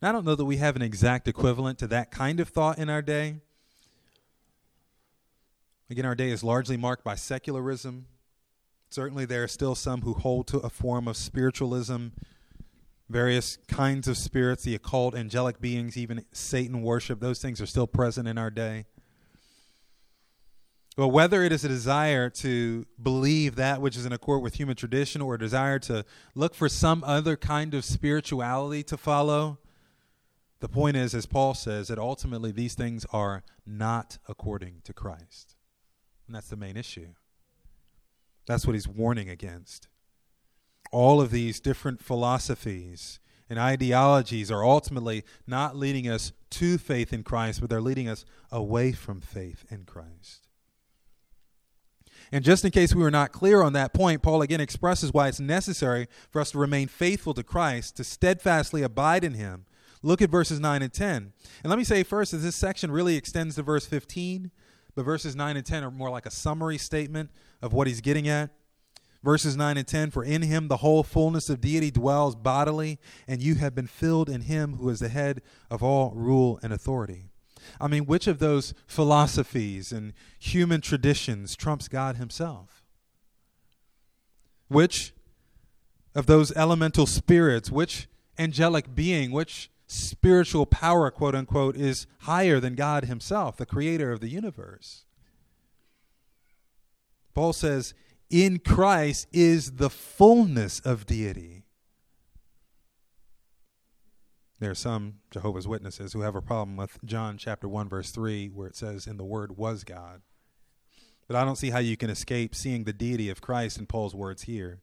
[0.00, 2.78] Now, I don't know that we have an exact equivalent to that kind of thought
[2.78, 3.36] in our day.
[5.90, 8.06] Again, our day is largely marked by secularism,
[8.92, 12.08] Certainly, there are still some who hold to a form of spiritualism,
[13.08, 17.18] various kinds of spirits, the occult, angelic beings, even Satan worship.
[17.18, 18.84] Those things are still present in our day.
[20.98, 24.76] Well, whether it is a desire to believe that which is in accord with human
[24.76, 29.56] tradition or a desire to look for some other kind of spirituality to follow,
[30.60, 35.56] the point is, as Paul says, that ultimately these things are not according to Christ.
[36.26, 37.14] And that's the main issue.
[38.46, 39.88] That's what he's warning against.
[40.90, 43.18] All of these different philosophies
[43.48, 48.24] and ideologies are ultimately not leading us to faith in Christ, but they're leading us
[48.50, 50.48] away from faith in Christ.
[52.30, 55.28] And just in case we were not clear on that point, Paul again expresses why
[55.28, 59.66] it's necessary for us to remain faithful to Christ, to steadfastly abide in him.
[60.02, 61.32] Look at verses 9 and 10.
[61.62, 64.50] And let me say first that this section really extends to verse 15,
[64.94, 67.30] but verses 9 and 10 are more like a summary statement
[67.60, 68.50] of what he's getting at.
[69.22, 73.42] Verses 9 and 10 For in him the whole fullness of deity dwells bodily, and
[73.42, 77.26] you have been filled in him who is the head of all rule and authority.
[77.80, 82.82] I mean, which of those philosophies and human traditions trumps God Himself?
[84.68, 85.12] Which
[86.14, 92.74] of those elemental spirits, which angelic being, which spiritual power, quote unquote, is higher than
[92.74, 95.04] God Himself, the creator of the universe?
[97.34, 97.94] Paul says,
[98.30, 101.64] in Christ is the fullness of deity.
[104.58, 108.48] There are some Jehovah's Witnesses who have a problem with John chapter 1 verse 3
[108.48, 110.22] where it says in the word was God.
[111.26, 114.14] But I don't see how you can escape seeing the deity of Christ in Paul's
[114.14, 114.80] words here.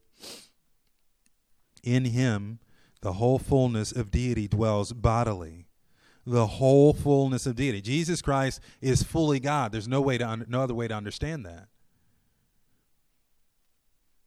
[1.82, 2.60] In him
[3.02, 5.66] the whole fullness of deity dwells bodily.
[6.26, 7.82] The whole fullness of deity.
[7.82, 9.72] Jesus Christ is fully God.
[9.72, 11.68] There's no way to un- no other way to understand that.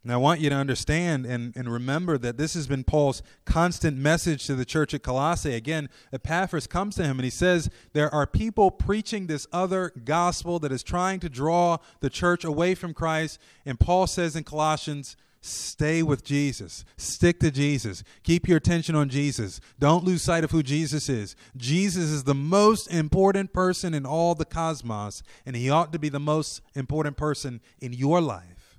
[0.02, 3.96] And I want you to understand and, and remember that this has been Paul's constant
[3.96, 5.54] message to the church at Colossae.
[5.54, 10.58] Again, Epaphras comes to him and he says, There are people preaching this other gospel
[10.58, 13.38] that is trying to draw the church away from Christ.
[13.64, 16.84] And Paul says in Colossians, Stay with Jesus.
[16.96, 18.04] Stick to Jesus.
[18.22, 19.60] Keep your attention on Jesus.
[19.76, 21.34] Don't lose sight of who Jesus is.
[21.56, 26.08] Jesus is the most important person in all the cosmos, and he ought to be
[26.08, 28.78] the most important person in your life.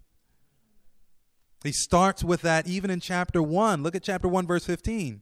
[1.65, 3.83] He starts with that even in chapter 1.
[3.83, 5.21] Look at chapter 1, verse 15.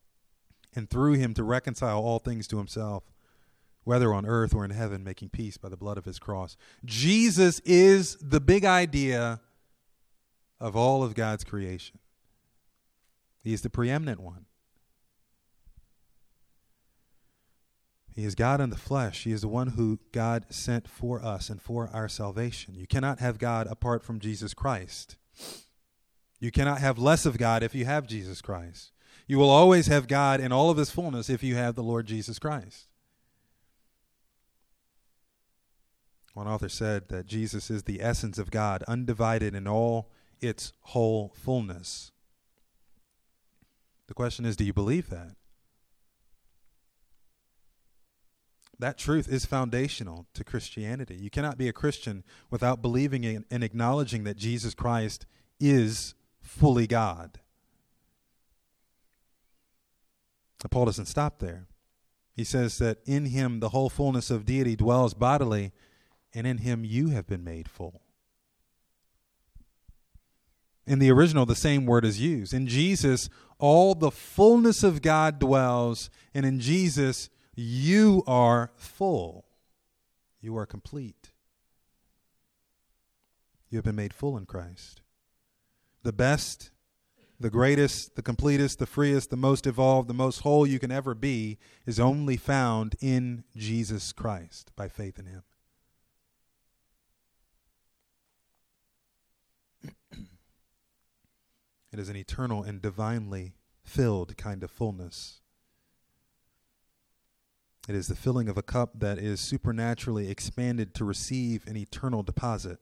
[0.75, 3.03] and through him to reconcile all things to himself,
[3.83, 6.55] whether on earth or in heaven, making peace by the blood of his cross.
[6.85, 9.41] Jesus is the big idea
[10.59, 11.99] of all of God's creation.
[13.43, 14.45] He is the preeminent one.
[18.13, 19.23] He is God in the flesh.
[19.23, 22.75] He is the one who God sent for us and for our salvation.
[22.75, 25.15] You cannot have God apart from Jesus Christ.
[26.39, 28.91] You cannot have less of God if you have Jesus Christ.
[29.31, 32.05] You will always have God in all of his fullness if you have the Lord
[32.05, 32.89] Jesus Christ.
[36.33, 40.11] One author said that Jesus is the essence of God, undivided in all
[40.41, 42.11] its whole fullness.
[44.07, 45.37] The question is do you believe that?
[48.79, 51.15] That truth is foundational to Christianity.
[51.15, 55.25] You cannot be a Christian without believing in and acknowledging that Jesus Christ
[55.57, 57.39] is fully God.
[60.50, 61.67] But Paul doesn't stop there.
[62.35, 65.71] He says that in him the whole fullness of deity dwells bodily,
[66.33, 68.01] and in him you have been made full.
[70.85, 72.53] In the original, the same word is used.
[72.53, 79.45] In Jesus, all the fullness of God dwells, and in Jesus, you are full.
[80.41, 81.31] You are complete.
[83.69, 85.01] You have been made full in Christ
[86.03, 86.71] the best,
[87.41, 91.15] the greatest, the completest, the freest, the most evolved, the most whole you can ever
[91.15, 95.43] be is only found in Jesus Christ by faith in Him.
[101.91, 105.41] it is an eternal and divinely filled kind of fullness.
[107.89, 112.21] It is the filling of a cup that is supernaturally expanded to receive an eternal
[112.21, 112.79] deposit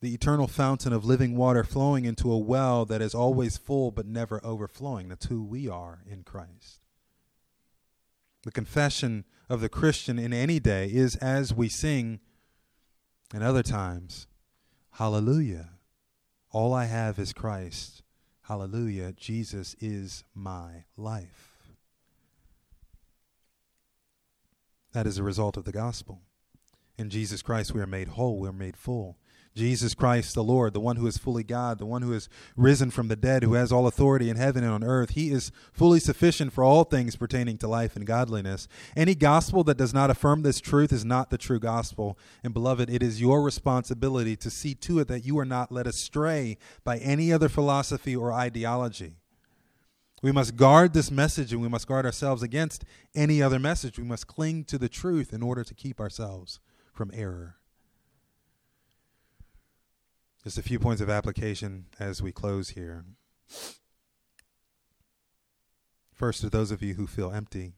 [0.00, 4.06] the eternal fountain of living water flowing into a well that is always full but
[4.06, 5.08] never overflowing.
[5.08, 6.80] That's who we are in Christ.
[8.42, 12.20] The confession of the Christian in any day is as we sing,
[13.34, 14.28] And other times,
[14.92, 15.70] hallelujah.
[16.52, 18.02] All I have is Christ.
[18.42, 19.12] Hallelujah.
[19.12, 21.56] Jesus is my life.
[24.92, 26.22] That is a result of the gospel.
[26.96, 29.18] In Jesus Christ, we are made whole, we are made full.
[29.56, 32.90] Jesus Christ the Lord, the one who is fully God, the one who is risen
[32.90, 35.10] from the dead, who has all authority in heaven and on earth.
[35.10, 38.68] He is fully sufficient for all things pertaining to life and godliness.
[38.94, 42.18] Any gospel that does not affirm this truth is not the true gospel.
[42.44, 45.86] And beloved, it is your responsibility to see to it that you are not led
[45.86, 49.16] astray by any other philosophy or ideology.
[50.22, 52.84] We must guard this message and we must guard ourselves against
[53.14, 53.98] any other message.
[53.98, 56.60] We must cling to the truth in order to keep ourselves
[56.92, 57.56] from error.
[60.46, 63.04] Just a few points of application as we close here.
[66.14, 67.72] First, to those of you who feel empty,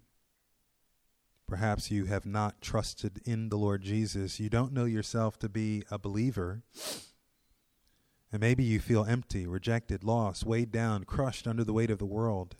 [1.47, 4.39] perhaps you have not trusted in the Lord Jesus.
[4.39, 6.63] You don't know yourself to be a believer.
[8.31, 12.05] And maybe you feel empty, rejected, lost, weighed down, crushed under the weight of the
[12.05, 12.57] world,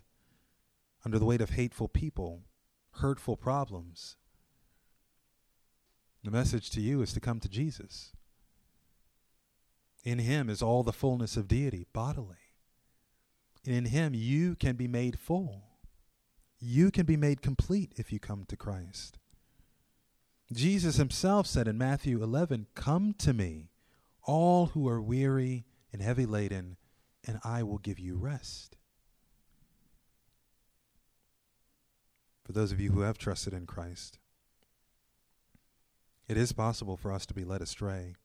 [1.05, 2.41] under the weight of hateful people,
[2.93, 4.15] hurtful problems.
[6.23, 8.13] The message to you is to come to Jesus.
[10.03, 12.37] In him is all the fullness of deity bodily.
[13.65, 15.63] In him you can be made full.
[16.59, 19.17] You can be made complete if you come to Christ.
[20.51, 23.69] Jesus himself said in Matthew 11, Come to me,
[24.23, 26.77] all who are weary and heavy laden,
[27.25, 28.77] and I will give you rest.
[32.43, 34.17] For those of you who have trusted in Christ,
[36.27, 38.15] it is possible for us to be led astray.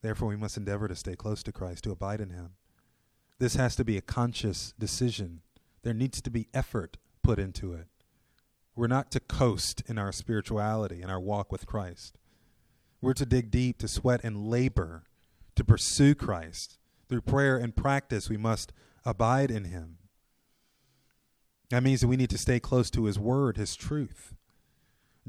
[0.00, 2.50] Therefore, we must endeavor to stay close to Christ, to abide in Him.
[3.38, 5.42] This has to be a conscious decision.
[5.82, 7.86] There needs to be effort put into it.
[8.74, 12.16] We're not to coast in our spirituality, in our walk with Christ.
[13.00, 15.04] We're to dig deep, to sweat and labor,
[15.56, 16.78] to pursue Christ.
[17.08, 18.72] Through prayer and practice, we must
[19.04, 19.98] abide in Him.
[21.70, 24.34] That means that we need to stay close to His Word, His truth.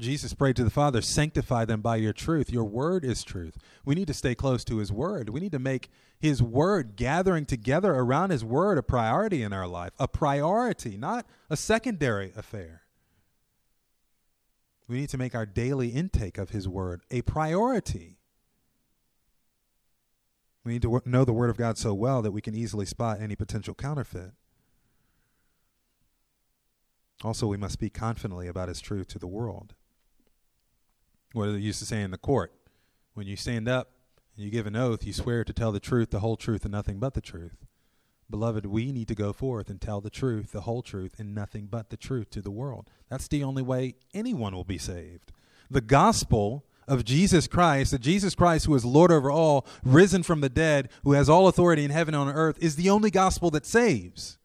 [0.00, 2.50] Jesus prayed to the Father, sanctify them by your truth.
[2.50, 3.58] Your word is truth.
[3.84, 5.28] We need to stay close to his word.
[5.28, 9.66] We need to make his word, gathering together around his word, a priority in our
[9.66, 12.82] life, a priority, not a secondary affair.
[14.88, 18.18] We need to make our daily intake of his word a priority.
[20.64, 23.20] We need to know the word of God so well that we can easily spot
[23.20, 24.32] any potential counterfeit.
[27.22, 29.74] Also, we must speak confidently about his truth to the world
[31.32, 32.52] what they used to say in the court.
[33.14, 33.90] When you stand up
[34.36, 36.72] and you give an oath, you swear to tell the truth, the whole truth, and
[36.72, 37.66] nothing but the truth.
[38.28, 41.66] Beloved, we need to go forth and tell the truth, the whole truth, and nothing
[41.66, 42.88] but the truth to the world.
[43.08, 45.32] That's the only way anyone will be saved.
[45.68, 50.40] The gospel of Jesus Christ, the Jesus Christ who is Lord over all, risen from
[50.40, 53.50] the dead, who has all authority in heaven and on earth, is the only gospel
[53.50, 54.38] that saves.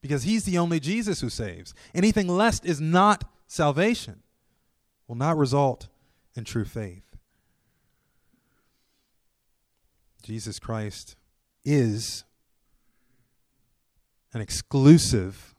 [0.00, 1.74] Because he's the only Jesus who saves.
[1.94, 4.22] Anything less is not salvation,
[5.08, 5.88] will not result
[6.36, 7.16] and true faith.
[10.22, 11.16] Jesus Christ
[11.64, 12.24] is
[14.32, 15.54] an exclusive,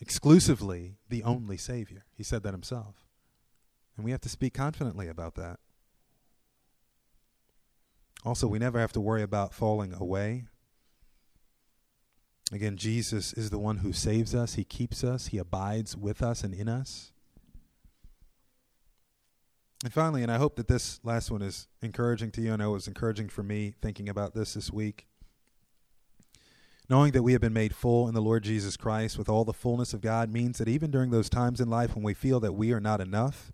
[0.00, 2.04] exclusively the only Savior.
[2.14, 3.06] He said that himself.
[3.96, 5.58] And we have to speak confidently about that.
[8.24, 10.44] Also, we never have to worry about falling away.
[12.52, 16.44] Again, Jesus is the one who saves us, He keeps us, He abides with us
[16.44, 17.12] and in us.
[19.86, 22.52] And finally, and I hope that this last one is encouraging to you.
[22.52, 25.06] and it was encouraging for me thinking about this this week.
[26.90, 29.52] Knowing that we have been made full in the Lord Jesus Christ with all the
[29.52, 32.54] fullness of God means that even during those times in life when we feel that
[32.54, 33.52] we are not enough,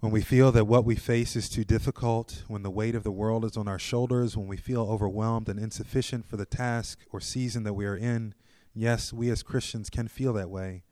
[0.00, 3.10] when we feel that what we face is too difficult, when the weight of the
[3.10, 7.20] world is on our shoulders, when we feel overwhelmed and insufficient for the task or
[7.20, 8.34] season that we are in,
[8.74, 10.82] yes, we as Christians can feel that way.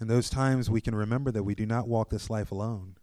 [0.00, 2.96] In those times, we can remember that we do not walk this life alone.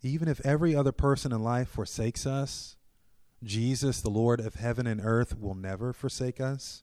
[0.00, 2.76] Even if every other person in life forsakes us,
[3.42, 6.82] Jesus, the Lord of heaven and earth, will never forsake us.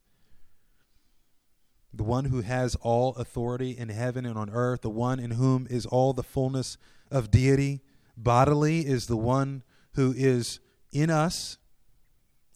[1.93, 5.67] The one who has all authority in heaven and on earth, the one in whom
[5.69, 6.77] is all the fullness
[7.09, 7.81] of deity
[8.15, 9.63] bodily, is the one
[9.95, 10.59] who is
[10.91, 11.57] in us.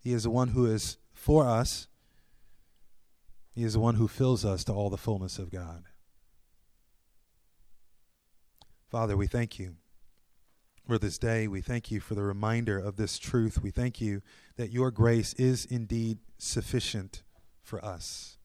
[0.01, 1.87] He is the one who is for us.
[3.55, 5.85] He is the one who fills us to all the fullness of God.
[8.89, 9.75] Father, we thank you
[10.85, 11.47] for this day.
[11.47, 13.61] We thank you for the reminder of this truth.
[13.61, 14.21] We thank you
[14.57, 17.23] that your grace is indeed sufficient
[17.63, 18.37] for us.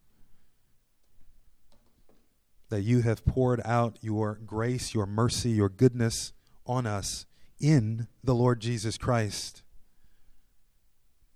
[2.70, 6.32] That you have poured out your grace, your mercy, your goodness
[6.66, 7.26] on us
[7.60, 9.62] in the Lord Jesus Christ.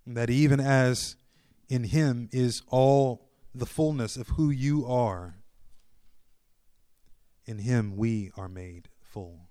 [0.06, 1.16] And that even as
[1.68, 5.36] in him is all the fullness of who you are,
[7.44, 9.46] in him we are made full.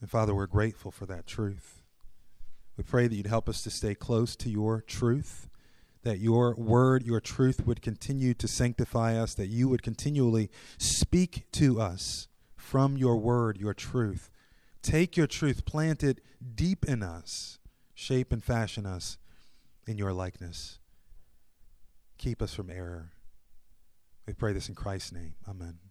[0.00, 1.82] And Father, we're grateful for that truth.
[2.76, 5.48] We pray that you'd help us to stay close to your truth,
[6.02, 11.44] that your word, your truth would continue to sanctify us, that you would continually speak
[11.52, 14.32] to us from your word, your truth.
[14.82, 16.20] Take your truth, plant it
[16.56, 17.60] deep in us,
[17.94, 19.16] shape and fashion us
[19.86, 20.80] in your likeness.
[22.18, 23.12] Keep us from error.
[24.26, 25.34] We pray this in Christ's name.
[25.48, 25.89] Amen.